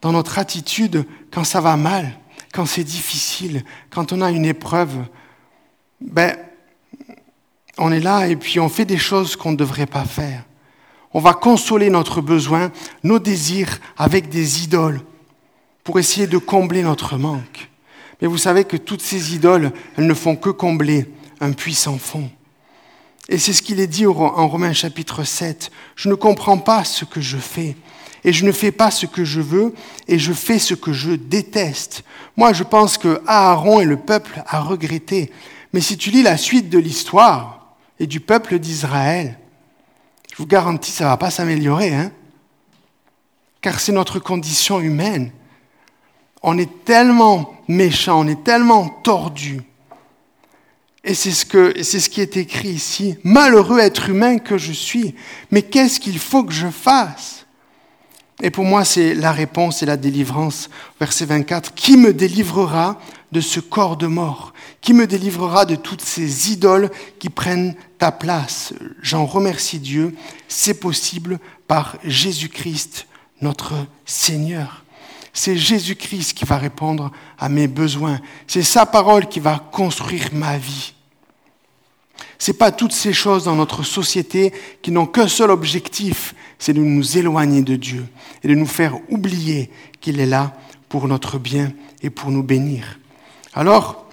dans 0.01 0.11
notre 0.11 0.39
attitude, 0.39 1.05
quand 1.31 1.43
ça 1.43 1.61
va 1.61 1.77
mal, 1.77 2.17
quand 2.53 2.65
c'est 2.65 2.83
difficile, 2.83 3.63
quand 3.89 4.13
on 4.13 4.21
a 4.21 4.31
une 4.31 4.45
épreuve, 4.45 4.95
ben, 6.01 6.35
on 7.77 7.91
est 7.91 7.99
là 7.99 8.27
et 8.27 8.35
puis 8.35 8.59
on 8.59 8.69
fait 8.69 8.85
des 8.85 8.97
choses 8.97 9.35
qu'on 9.35 9.51
ne 9.51 9.57
devrait 9.57 9.85
pas 9.85 10.05
faire. 10.05 10.43
On 11.13 11.19
va 11.19 11.33
consoler 11.33 11.89
notre 11.89 12.21
besoin, 12.21 12.71
nos 13.03 13.19
désirs 13.19 13.79
avec 13.97 14.29
des 14.29 14.63
idoles 14.63 15.01
pour 15.83 15.99
essayer 15.99 16.27
de 16.27 16.37
combler 16.37 16.83
notre 16.83 17.17
manque. 17.17 17.69
Mais 18.21 18.27
vous 18.27 18.37
savez 18.37 18.65
que 18.65 18.77
toutes 18.77 19.01
ces 19.01 19.35
idoles, 19.35 19.71
elles 19.95 20.07
ne 20.07 20.13
font 20.13 20.35
que 20.35 20.49
combler 20.49 21.05
un 21.39 21.51
puissant 21.51 21.97
fond. 21.97 22.29
Et 23.29 23.37
c'est 23.37 23.53
ce 23.53 23.61
qu'il 23.61 23.79
est 23.79 23.87
dit 23.87 24.05
en 24.05 24.47
Romains 24.47 24.73
chapitre 24.73 25.23
7. 25.23 25.69
Je 25.95 26.09
ne 26.09 26.15
comprends 26.15 26.57
pas 26.57 26.83
ce 26.83 27.03
que 27.03 27.19
je 27.19 27.37
fais. 27.37 27.75
Et 28.23 28.33
je 28.33 28.45
ne 28.45 28.51
fais 28.51 28.71
pas 28.71 28.91
ce 28.91 29.05
que 29.05 29.23
je 29.23 29.41
veux, 29.41 29.73
et 30.07 30.17
je 30.17 30.33
fais 30.33 30.59
ce 30.59 30.73
que 30.73 30.91
je 30.91 31.11
déteste. 31.11 32.03
Moi, 32.35 32.51
je 32.51 32.63
pense 32.63 32.97
que 32.97 33.21
Aaron 33.27 33.79
et 33.79 33.85
le 33.85 33.97
peuple 33.97 34.43
a 34.47 34.59
regretté. 34.61 35.31
Mais 35.71 35.81
si 35.81 35.97
tu 35.97 36.09
lis 36.09 36.23
la 36.23 36.37
suite 36.37 36.69
de 36.69 36.79
l'histoire 36.79 37.75
et 37.99 38.07
du 38.07 38.19
peuple 38.19 38.59
d'Israël, 38.59 39.37
je 40.31 40.37
vous 40.37 40.47
garantis, 40.47 40.91
ça 40.91 41.05
ne 41.05 41.09
va 41.09 41.17
pas 41.17 41.29
s'améliorer. 41.29 41.93
Hein 41.93 42.11
Car 43.61 43.79
c'est 43.79 43.91
notre 43.91 44.19
condition 44.19 44.79
humaine. 44.79 45.31
On 46.43 46.57
est 46.57 46.85
tellement 46.85 47.53
méchant, 47.67 48.21
on 48.21 48.27
est 48.27 48.43
tellement 48.43 48.89
tordu 49.03 49.61
et 51.03 51.13
c'est 51.13 51.31
ce, 51.31 51.45
ce 51.83 52.09
qui 52.09 52.21
est 52.21 52.37
écrit 52.37 52.69
ici. 52.69 53.17
Malheureux 53.23 53.79
être 53.79 54.09
humain 54.09 54.39
que 54.39 54.57
je 54.57 54.73
suis. 54.73 55.15
Mais 55.51 55.61
qu'est-ce 55.61 55.99
qu'il 55.99 56.19
faut 56.19 56.43
que 56.43 56.53
je 56.53 56.67
fasse? 56.67 57.45
Et 58.41 58.51
pour 58.51 58.65
moi, 58.65 58.85
c'est 58.85 59.15
la 59.15 59.31
réponse 59.31 59.81
et 59.81 59.85
la 59.85 59.97
délivrance. 59.97 60.69
Verset 60.99 61.25
24. 61.25 61.73
Qui 61.73 61.97
me 61.97 62.13
délivrera 62.13 62.99
de 63.31 63.41
ce 63.41 63.59
corps 63.59 63.97
de 63.97 64.07
mort? 64.07 64.53
Qui 64.81 64.93
me 64.93 65.07
délivrera 65.07 65.65
de 65.65 65.75
toutes 65.75 66.03
ces 66.03 66.51
idoles 66.51 66.91
qui 67.19 67.29
prennent 67.29 67.75
ta 67.97 68.11
place? 68.11 68.73
J'en 69.01 69.25
remercie 69.25 69.79
Dieu. 69.79 70.15
C'est 70.47 70.79
possible 70.79 71.39
par 71.67 71.97
Jésus-Christ, 72.03 73.07
notre 73.41 73.73
Seigneur. 74.05 74.83
C'est 75.37 75.55
Jésus-Christ 75.55 76.33
qui 76.33 76.45
va 76.45 76.57
répondre 76.57 77.11
à 77.37 77.47
mes 77.47 77.67
besoins. 77.67 78.19
C'est 78.47 78.63
sa 78.63 78.87
parole 78.87 79.27
qui 79.27 79.39
va 79.39 79.59
construire 79.71 80.29
ma 80.33 80.57
vie. 80.57 80.95
Ce 82.39 82.49
n'est 82.49 82.57
pas 82.57 82.71
toutes 82.71 82.91
ces 82.91 83.13
choses 83.13 83.43
dans 83.43 83.55
notre 83.55 83.83
société 83.83 84.51
qui 84.81 84.89
n'ont 84.89 85.05
qu'un 85.05 85.27
seul 85.27 85.51
objectif, 85.51 86.33
c'est 86.57 86.73
de 86.73 86.81
nous 86.81 87.19
éloigner 87.19 87.61
de 87.61 87.75
Dieu 87.75 88.07
et 88.43 88.47
de 88.47 88.55
nous 88.55 88.65
faire 88.65 88.97
oublier 89.09 89.69
qu'il 90.01 90.19
est 90.19 90.25
là 90.25 90.57
pour 90.89 91.07
notre 91.07 91.37
bien 91.37 91.71
et 92.01 92.09
pour 92.09 92.31
nous 92.31 92.41
bénir. 92.41 92.97
Alors, 93.53 94.07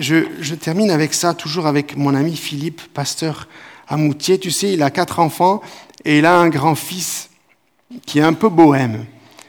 je, 0.00 0.54
termine 0.56 0.90
avec 0.90 1.14
ça, 1.14 1.34
toujours 1.34 1.68
avec 1.68 1.96
mon 1.96 2.16
ami 2.16 2.34
Philippe, 2.34 2.82
pasteur 2.92 3.46
à 3.86 3.96
Moutier. 3.96 4.40
Tu 4.40 4.50
sais, 4.50 4.72
il 4.72 4.82
a 4.82 4.90
quatre 4.90 5.20
enfants 5.20 5.62
et 6.04 6.18
il 6.18 6.26
a 6.26 6.36
un 6.36 6.48
grand-fils 6.48 7.30
qui 8.06 8.18
est 8.18 8.22
un 8.22 8.32
peu 8.32 8.48
bohème 8.48 9.06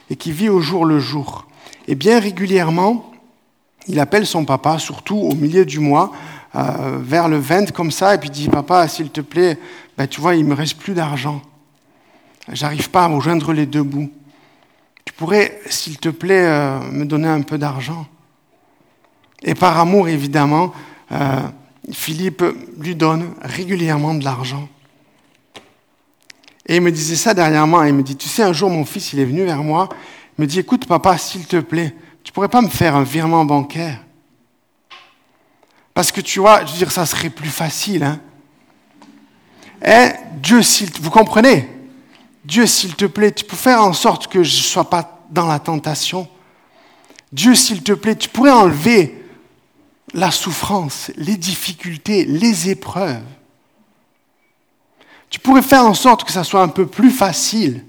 et 0.10 0.16
qui 0.16 0.32
vit 0.32 0.50
au 0.50 0.62
jour 0.62 0.86
le 0.86 1.00
jour. 1.00 1.46
Et 1.88 1.96
bien 1.96 2.20
régulièrement, 2.20 3.12
il 3.88 4.00
appelle 4.00 4.26
son 4.26 4.46
papa, 4.46 4.80
surtout 4.80 5.18
au 5.18 5.36
milieu 5.36 5.66
du 5.66 5.80
mois, 5.80 6.12
euh, 6.56 7.00
vers 7.02 7.28
le 7.28 7.38
20 7.38 7.72
comme 7.72 7.92
ça, 7.92 8.16
et 8.16 8.18
puis 8.18 8.30
dit, 8.30 8.50
papa, 8.50 8.88
s'il 8.88 9.10
te 9.10 9.22
plaît, 9.22 9.60
ben, 9.98 10.08
tu 10.08 10.22
vois, 10.22 10.36
il 10.36 10.46
me 10.46 10.54
reste 10.54 10.78
plus 10.78 10.94
d'argent. 10.94 11.42
J'arrive 12.52 12.90
pas 12.90 13.04
à 13.04 13.08
rejoindre 13.08 13.54
les 13.54 13.66
deux 13.66 13.84
bouts. 13.84 14.10
Tu 15.04 15.14
pourrais, 15.14 15.60
s'il 15.68 15.98
te 15.98 16.10
plaît, 16.10 16.46
euh, 16.46 16.80
me 16.92 17.06
donner 17.06 17.28
un 17.28 17.42
peu 17.42 17.58
d'argent? 17.58 18.08
Et 19.44 19.54
par 19.54 19.80
amour, 19.80 20.08
évidemment, 20.08 20.74
euh, 21.12 21.42
Philippe 21.92 22.44
lui 22.80 22.96
donne 22.96 23.34
régulièrement 23.42 24.16
de 24.16 24.24
l'argent. 24.24 24.68
Et 26.68 26.78
il 26.78 26.82
me 26.82 26.92
disait 26.92 27.16
ça 27.16 27.34
dernièrement. 27.34 27.84
Il 27.84 27.94
me 27.94 28.04
dit, 28.04 28.16
tu 28.16 28.28
sais, 28.28 28.44
un 28.44 28.54
jour, 28.54 28.70
mon 28.70 28.86
fils, 28.86 29.14
il 29.14 29.20
est 29.20 29.26
venu 29.26 29.44
vers 29.44 29.64
moi. 29.64 29.90
Il 30.38 30.42
me 30.42 30.48
dit, 30.48 30.60
écoute, 30.60 30.86
papa, 30.88 31.18
s'il 31.18 31.46
te 31.46 31.58
plaît, 31.58 31.96
tu 32.24 32.32
pourrais 32.32 32.50
pas 32.50 32.62
me 32.62 32.70
faire 32.70 32.96
un 32.96 33.04
virement 33.04 33.46
bancaire? 33.46 34.02
Parce 35.94 36.12
que 36.12 36.22
tu 36.22 36.40
vois, 36.40 36.66
je 36.66 36.72
veux 36.72 36.78
dire, 36.78 36.92
ça 36.92 37.06
serait 37.06 37.30
plus 37.30 37.50
facile. 37.50 38.04
Hein. 38.04 38.20
Et 39.86 40.10
Dieu, 40.42 40.62
s'il 40.62 40.92
vous 41.00 41.12
comprenez? 41.12 41.70
Dieu, 42.44 42.66
s'il 42.66 42.96
te 42.96 43.06
plaît, 43.06 43.32
tu 43.32 43.46
peux 43.46 43.56
faire 43.56 43.82
en 43.82 43.94
sorte 43.94 44.28
que 44.28 44.44
je 44.44 44.58
ne 44.58 44.64
sois 44.64 44.90
pas 44.90 45.24
dans 45.30 45.48
la 45.48 45.60
tentation. 45.60 46.28
Dieu, 47.32 47.56
s'il 47.56 47.82
te 47.82 47.94
plaît, 47.94 48.16
tu 48.16 48.30
pourrais 48.30 48.52
enlever 48.52 49.24
la 50.14 50.32
souffrance, 50.32 51.12
les 51.16 51.38
difficultés, 51.38 52.26
les 52.26 52.70
épreuves. 52.70 53.24
Tu 55.36 55.42
pourrais 55.42 55.62
faire 55.62 55.86
en 55.86 55.94
sorte 55.94 56.24
que 56.24 56.32
ça 56.32 56.46
soit 56.46 56.62
un 56.62 56.70
peu 56.70 56.88
plus 56.88 57.12
facile. 57.12 57.84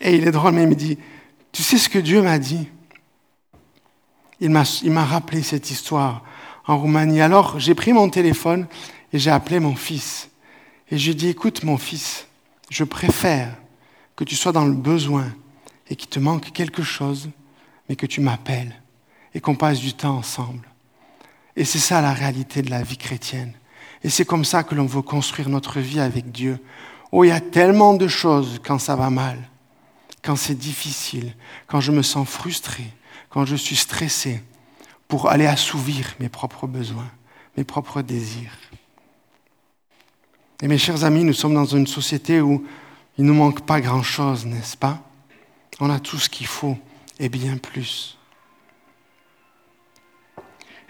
Et 0.00 0.16
il 0.16 0.26
est 0.26 0.30
drôle, 0.30 0.52
mais 0.52 0.62
il 0.62 0.68
me 0.70 0.74
dit, 0.74 0.96
tu 1.52 1.62
sais 1.62 1.76
ce 1.76 1.90
que 1.90 1.98
Dieu 1.98 2.22
m'a 2.22 2.38
dit? 2.38 2.70
Il 4.40 4.48
m'a 4.48 5.04
rappelé 5.04 5.42
cette 5.42 5.70
histoire 5.70 6.24
en 6.66 6.78
Roumanie. 6.78 7.20
Alors 7.20 7.60
j'ai 7.60 7.74
pris 7.74 7.92
mon 7.92 8.08
téléphone 8.08 8.66
et 9.12 9.18
j'ai 9.18 9.30
appelé 9.30 9.60
mon 9.60 9.76
fils. 9.76 10.30
Et 10.90 10.96
je 10.96 11.08
lui 11.08 11.14
dit, 11.14 11.28
écoute 11.28 11.64
mon 11.64 11.76
fils, 11.76 12.26
je 12.70 12.84
préfère 12.84 13.54
que 14.16 14.24
tu 14.24 14.36
sois 14.36 14.52
dans 14.52 14.64
le 14.64 14.72
besoin 14.72 15.26
et 15.90 15.96
qu'il 15.96 16.08
te 16.08 16.18
manque 16.18 16.50
quelque 16.52 16.82
chose, 16.82 17.28
mais 17.90 17.94
que 17.94 18.06
tu 18.06 18.22
m'appelles 18.22 18.74
et 19.34 19.42
qu'on 19.42 19.54
passe 19.54 19.80
du 19.80 19.92
temps 19.92 20.16
ensemble. 20.16 20.66
Et 21.56 21.64
c'est 21.64 21.78
ça 21.78 22.00
la 22.00 22.12
réalité 22.12 22.62
de 22.62 22.70
la 22.70 22.82
vie 22.82 22.96
chrétienne. 22.96 23.52
Et 24.04 24.10
c'est 24.10 24.24
comme 24.24 24.44
ça 24.44 24.64
que 24.64 24.74
l'on 24.74 24.86
veut 24.86 25.02
construire 25.02 25.48
notre 25.48 25.80
vie 25.80 26.00
avec 26.00 26.32
Dieu. 26.32 26.58
Oh, 27.12 27.24
il 27.24 27.28
y 27.28 27.32
a 27.32 27.40
tellement 27.40 27.94
de 27.94 28.08
choses 28.08 28.60
quand 28.64 28.78
ça 28.78 28.96
va 28.96 29.10
mal, 29.10 29.38
quand 30.22 30.36
c'est 30.36 30.54
difficile, 30.54 31.34
quand 31.66 31.80
je 31.80 31.92
me 31.92 32.02
sens 32.02 32.28
frustré, 32.28 32.84
quand 33.28 33.44
je 33.44 33.56
suis 33.56 33.76
stressé 33.76 34.42
pour 35.08 35.28
aller 35.28 35.46
assouvir 35.46 36.14
mes 36.20 36.28
propres 36.28 36.66
besoins, 36.66 37.10
mes 37.56 37.64
propres 37.64 38.02
désirs. 38.02 38.56
Et 40.62 40.68
mes 40.68 40.78
chers 40.78 41.04
amis, 41.04 41.24
nous 41.24 41.32
sommes 41.32 41.54
dans 41.54 41.66
une 41.66 41.86
société 41.86 42.40
où 42.40 42.64
il 43.18 43.24
ne 43.24 43.28
nous 43.28 43.38
manque 43.38 43.66
pas 43.66 43.80
grand-chose, 43.80 44.46
n'est-ce 44.46 44.76
pas? 44.76 45.02
On 45.80 45.90
a 45.90 46.00
tout 46.00 46.18
ce 46.18 46.28
qu'il 46.28 46.46
faut 46.46 46.78
et 47.18 47.28
bien 47.28 47.56
plus. 47.56 48.16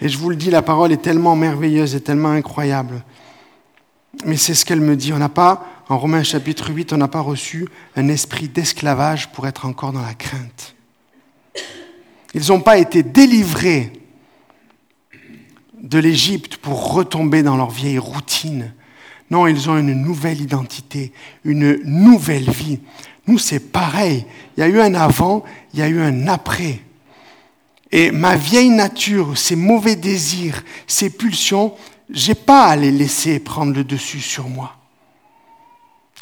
Et 0.03 0.09
je 0.09 0.19
vous 0.19 0.31
le 0.31 0.37
dis, 0.37 0.51
la 0.51 0.63
parole 0.63 0.91
est 0.91 1.01
tellement 1.01 1.37
merveilleuse 1.37 1.95
et 1.95 2.01
tellement 2.01 2.31
incroyable. 2.31 3.05
Mais 4.27 4.37
c'est 4.37 4.55
ce 4.55 4.65
qu'elle 4.65 4.81
me 4.81 4.97
dit. 4.97 5.13
On 5.13 5.19
n'a 5.19 5.29
pas, 5.29 5.65
en 5.89 5.97
Romains 5.97 6.25
chapitre 6.25 6.73
8, 6.73 6.93
on 6.93 6.97
n'a 6.97 7.07
pas 7.07 7.21
reçu 7.21 7.69
un 7.95 8.09
esprit 8.09 8.49
d'esclavage 8.49 9.31
pour 9.31 9.47
être 9.47 9.65
encore 9.65 9.93
dans 9.93 10.03
la 10.03 10.15
crainte. 10.15 10.75
Ils 12.35 12.49
n'ont 12.49 12.61
pas 12.61 12.79
été 12.79 13.05
délivrés 13.05 13.93
de 15.81 15.99
l'Égypte 16.01 16.57
pour 16.57 16.95
retomber 16.95 17.45
dans 17.45 17.57
leur 17.57 17.71
vieille 17.71 18.01
routine. 18.01 18.75
Non, 19.31 19.47
ils 19.47 19.71
ont 19.71 19.79
une 19.79 19.95
nouvelle 19.95 20.41
identité, 20.41 21.13
une 21.45 21.81
nouvelle 21.85 22.51
vie. 22.51 22.81
Nous, 23.29 23.39
c'est 23.39 23.71
pareil. 23.71 24.27
Il 24.57 24.61
y 24.61 24.65
a 24.65 24.69
eu 24.69 24.81
un 24.81 24.95
avant, 24.95 25.45
il 25.75 25.79
y 25.79 25.83
a 25.83 25.89
eu 25.89 26.01
un 26.01 26.27
après. 26.27 26.81
Et 27.93 28.11
ma 28.11 28.37
vieille 28.37 28.71
nature, 28.71 29.37
ces 29.37 29.55
mauvais 29.55 29.97
désirs, 29.97 30.65
ces 30.87 31.11
pulsions, 31.11 31.75
j'ai 32.11 32.35
pas 32.35 32.65
à 32.67 32.77
les 32.77 32.91
laisser 32.91 33.39
prendre 33.39 33.75
le 33.75 33.85
dessus 33.85 34.21
sur 34.21 34.49
moi. 34.49 34.77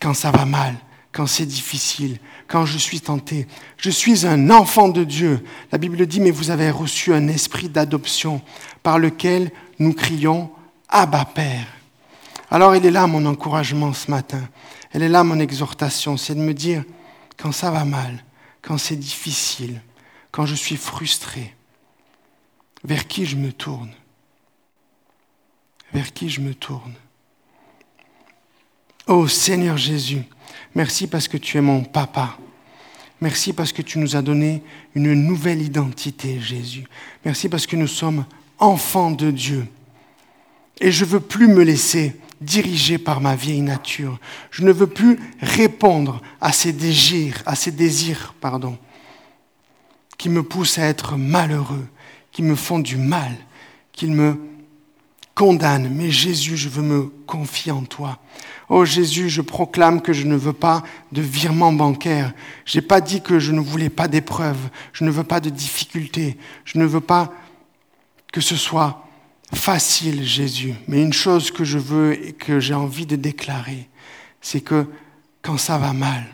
Quand 0.00 0.14
ça 0.14 0.32
va 0.32 0.44
mal, 0.44 0.74
quand 1.12 1.26
c'est 1.26 1.46
difficile, 1.46 2.18
quand 2.48 2.66
je 2.66 2.78
suis 2.78 3.00
tenté. 3.00 3.46
Je 3.76 3.90
suis 3.90 4.26
un 4.26 4.50
enfant 4.50 4.88
de 4.88 5.04
Dieu. 5.04 5.44
La 5.70 5.78
Bible 5.78 6.04
dit, 6.06 6.20
mais 6.20 6.32
vous 6.32 6.50
avez 6.50 6.70
reçu 6.70 7.14
un 7.14 7.28
esprit 7.28 7.68
d'adoption 7.68 8.42
par 8.82 8.98
lequel 8.98 9.52
nous 9.78 9.92
crions 9.92 10.50
Abba 10.88 11.24
Père. 11.24 11.66
Alors 12.50 12.74
il 12.74 12.84
est 12.84 12.90
là 12.90 13.06
mon 13.06 13.24
encouragement 13.26 13.92
ce 13.92 14.10
matin. 14.10 14.42
Elle 14.92 15.04
est 15.04 15.08
là 15.08 15.22
mon 15.22 15.38
exhortation, 15.38 16.16
c'est 16.16 16.34
de 16.34 16.40
me 16.40 16.54
dire, 16.54 16.82
quand 17.36 17.52
ça 17.52 17.70
va 17.70 17.84
mal, 17.84 18.24
quand 18.60 18.76
c'est 18.76 18.96
difficile, 18.96 19.80
quand 20.32 20.46
je 20.46 20.56
suis 20.56 20.76
frustré, 20.76 21.54
vers 22.84 23.06
qui 23.06 23.26
je 23.26 23.36
me 23.36 23.52
tourne? 23.52 23.92
Vers 25.92 26.12
qui 26.12 26.28
je 26.28 26.40
me 26.40 26.54
tourne? 26.54 26.94
Oh 29.06 29.26
Seigneur 29.26 29.76
Jésus, 29.76 30.24
Merci 30.74 31.06
parce 31.06 31.28
que 31.28 31.36
tu 31.36 31.58
es 31.58 31.60
mon 31.60 31.82
papa. 31.82 32.36
Merci 33.20 33.52
parce 33.52 33.72
que 33.72 33.82
tu 33.82 33.98
nous 33.98 34.16
as 34.16 34.22
donné 34.22 34.62
une 34.94 35.12
nouvelle 35.14 35.60
identité, 35.60 36.40
Jésus. 36.40 36.86
Merci 37.24 37.48
parce 37.48 37.66
que 37.66 37.76
nous 37.76 37.86
sommes 37.86 38.24
enfants 38.58 39.10
de 39.10 39.30
Dieu. 39.30 39.66
Et 40.80 40.90
je 40.90 41.04
ne 41.04 41.10
veux 41.10 41.20
plus 41.20 41.48
me 41.48 41.62
laisser 41.62 42.16
diriger 42.40 42.96
par 42.96 43.20
ma 43.20 43.36
vieille 43.36 43.60
nature. 43.60 44.18
Je 44.50 44.62
ne 44.64 44.72
veux 44.72 44.86
plus 44.86 45.18
répondre 45.40 46.22
à 46.40 46.52
ces 46.52 46.72
désirs, 46.72 47.42
à 47.44 47.54
ces 47.54 47.72
désirs, 47.72 48.34
pardon, 48.40 48.78
qui 50.16 50.30
me 50.30 50.42
poussent 50.42 50.78
à 50.78 50.86
être 50.86 51.16
malheureux, 51.16 51.86
qui 52.32 52.42
me 52.42 52.54
font 52.54 52.78
du 52.78 52.96
mal, 52.96 53.32
qui 53.92 54.06
me 54.06 54.38
condamnent. 55.34 55.88
Mais 55.88 56.10
Jésus, 56.10 56.56
je 56.56 56.68
veux 56.68 56.82
me 56.82 57.04
confier 57.26 57.72
en 57.72 57.84
toi. 57.84 58.18
Oh 58.68 58.84
Jésus, 58.84 59.28
je 59.28 59.40
proclame 59.40 60.00
que 60.00 60.12
je 60.12 60.26
ne 60.26 60.36
veux 60.36 60.52
pas 60.52 60.82
de 61.12 61.22
virement 61.22 61.72
bancaire. 61.72 62.32
Je 62.64 62.78
n'ai 62.78 62.86
pas 62.86 63.00
dit 63.00 63.20
que 63.20 63.38
je 63.38 63.52
ne 63.52 63.60
voulais 63.60 63.90
pas 63.90 64.08
d'épreuves. 64.08 64.68
Je 64.92 65.04
ne 65.04 65.10
veux 65.10 65.24
pas 65.24 65.40
de 65.40 65.50
difficultés. 65.50 66.36
Je 66.64 66.78
ne 66.78 66.84
veux 66.84 67.00
pas 67.00 67.32
que 68.32 68.40
ce 68.40 68.56
soit 68.56 69.06
facile, 69.52 70.24
Jésus, 70.24 70.74
mais 70.86 71.02
une 71.02 71.12
chose 71.12 71.50
que 71.50 71.64
je 71.64 71.78
veux 71.78 72.12
et 72.24 72.32
que 72.32 72.60
j'ai 72.60 72.74
envie 72.74 73.06
de 73.06 73.16
déclarer, 73.16 73.88
c'est 74.40 74.60
que 74.60 74.86
quand 75.42 75.58
ça 75.58 75.78
va 75.78 75.92
mal, 75.92 76.24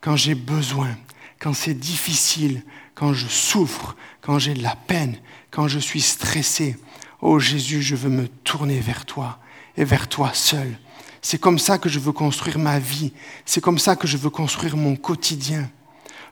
quand 0.00 0.16
j'ai 0.16 0.34
besoin, 0.34 0.96
quand 1.38 1.52
c'est 1.52 1.74
difficile, 1.74 2.62
quand 2.94 3.12
je 3.12 3.26
souffre, 3.26 3.96
quand 4.20 4.38
j'ai 4.38 4.54
de 4.54 4.62
la 4.62 4.76
peine, 4.76 5.16
quand 5.54 5.68
je 5.68 5.78
suis 5.78 6.00
stressé, 6.00 6.76
oh 7.22 7.38
Jésus, 7.38 7.80
je 7.80 7.94
veux 7.94 8.10
me 8.10 8.26
tourner 8.26 8.80
vers 8.80 9.06
toi 9.06 9.38
et 9.76 9.84
vers 9.84 10.08
toi 10.08 10.32
seul. 10.34 10.76
C'est 11.22 11.38
comme 11.38 11.60
ça 11.60 11.78
que 11.78 11.88
je 11.88 12.00
veux 12.00 12.10
construire 12.10 12.58
ma 12.58 12.80
vie, 12.80 13.12
c'est 13.46 13.60
comme 13.60 13.78
ça 13.78 13.94
que 13.94 14.08
je 14.08 14.16
veux 14.16 14.30
construire 14.30 14.76
mon 14.76 14.96
quotidien. 14.96 15.70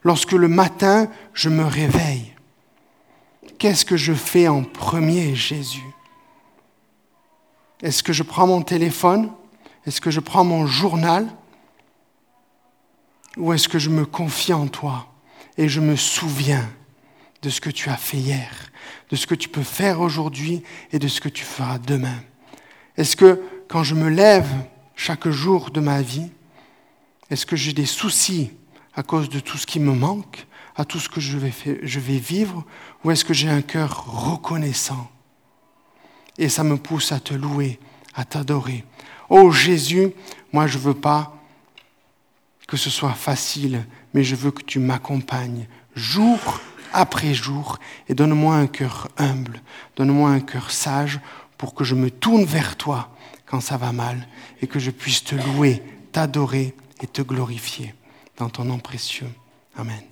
Lorsque 0.02 0.32
le 0.32 0.48
matin, 0.48 1.08
je 1.34 1.48
me 1.48 1.64
réveille, 1.64 2.34
qu'est-ce 3.58 3.84
que 3.84 3.96
je 3.96 4.12
fais 4.12 4.48
en 4.48 4.64
premier, 4.64 5.36
Jésus? 5.36 5.86
Est-ce 7.80 8.02
que 8.02 8.12
je 8.12 8.24
prends 8.24 8.48
mon 8.48 8.62
téléphone? 8.62 9.30
Est-ce 9.86 10.00
que 10.00 10.10
je 10.10 10.18
prends 10.18 10.44
mon 10.44 10.66
journal? 10.66 11.28
Ou 13.36 13.52
est-ce 13.52 13.68
que 13.68 13.78
je 13.78 13.88
me 13.88 14.04
confie 14.04 14.52
en 14.52 14.66
toi 14.66 15.06
et 15.56 15.68
je 15.68 15.80
me 15.80 15.94
souviens 15.94 16.68
de 17.42 17.50
ce 17.50 17.60
que 17.60 17.70
tu 17.70 17.90
as 17.90 17.96
fait 17.96 18.18
hier, 18.18 18.70
de 19.10 19.16
ce 19.16 19.26
que 19.26 19.34
tu 19.34 19.48
peux 19.48 19.62
faire 19.62 20.00
aujourd'hui 20.00 20.62
et 20.92 20.98
de 20.98 21.08
ce 21.08 21.20
que 21.20 21.28
tu 21.28 21.44
feras 21.44 21.78
demain 21.78 22.22
Est-ce 22.96 23.16
que 23.16 23.42
quand 23.68 23.82
je 23.82 23.94
me 23.94 24.08
lève 24.08 24.48
chaque 24.94 25.28
jour 25.28 25.70
de 25.70 25.80
ma 25.80 26.02
vie, 26.02 26.30
est-ce 27.30 27.46
que 27.46 27.56
j'ai 27.56 27.72
des 27.72 27.86
soucis 27.86 28.52
à 28.94 29.02
cause 29.02 29.28
de 29.28 29.40
tout 29.40 29.58
ce 29.58 29.66
qui 29.66 29.80
me 29.80 29.92
manque, 29.92 30.46
à 30.76 30.84
tout 30.84 30.98
ce 30.98 31.08
que 31.08 31.20
je 31.20 31.36
vais, 31.36 31.52
je 31.82 32.00
vais 32.00 32.18
vivre, 32.18 32.64
ou 33.02 33.10
est-ce 33.10 33.24
que 33.24 33.34
j'ai 33.34 33.48
un 33.48 33.62
cœur 33.62 34.04
reconnaissant 34.06 35.10
Et 36.38 36.48
ça 36.48 36.62
me 36.62 36.76
pousse 36.76 37.10
à 37.12 37.20
te 37.20 37.34
louer, 37.34 37.80
à 38.14 38.24
t'adorer? 38.24 38.84
Oh 39.28 39.50
Jésus, 39.50 40.12
moi 40.52 40.66
je 40.66 40.78
ne 40.78 40.82
veux 40.82 40.94
pas 40.94 41.36
que 42.68 42.76
ce 42.76 42.90
soit 42.90 43.14
facile, 43.14 43.84
mais 44.14 44.22
je 44.22 44.36
veux 44.36 44.50
que 44.50 44.62
tu 44.62 44.78
m'accompagnes 44.78 45.66
jour 45.94 46.60
après 46.92 47.34
jour 47.34 47.78
et 48.08 48.14
donne-moi 48.14 48.54
un 48.54 48.66
cœur 48.66 49.08
humble, 49.18 49.60
donne-moi 49.96 50.30
un 50.30 50.40
cœur 50.40 50.70
sage 50.70 51.20
pour 51.58 51.74
que 51.74 51.84
je 51.84 51.94
me 51.94 52.10
tourne 52.10 52.44
vers 52.44 52.76
toi 52.76 53.10
quand 53.46 53.60
ça 53.60 53.76
va 53.76 53.92
mal 53.92 54.26
et 54.60 54.66
que 54.66 54.78
je 54.78 54.90
puisse 54.90 55.24
te 55.24 55.34
louer, 55.34 55.82
t'adorer 56.12 56.74
et 57.00 57.06
te 57.06 57.22
glorifier 57.22 57.94
dans 58.38 58.48
ton 58.48 58.64
nom 58.64 58.78
précieux. 58.78 59.30
Amen. 59.76 60.11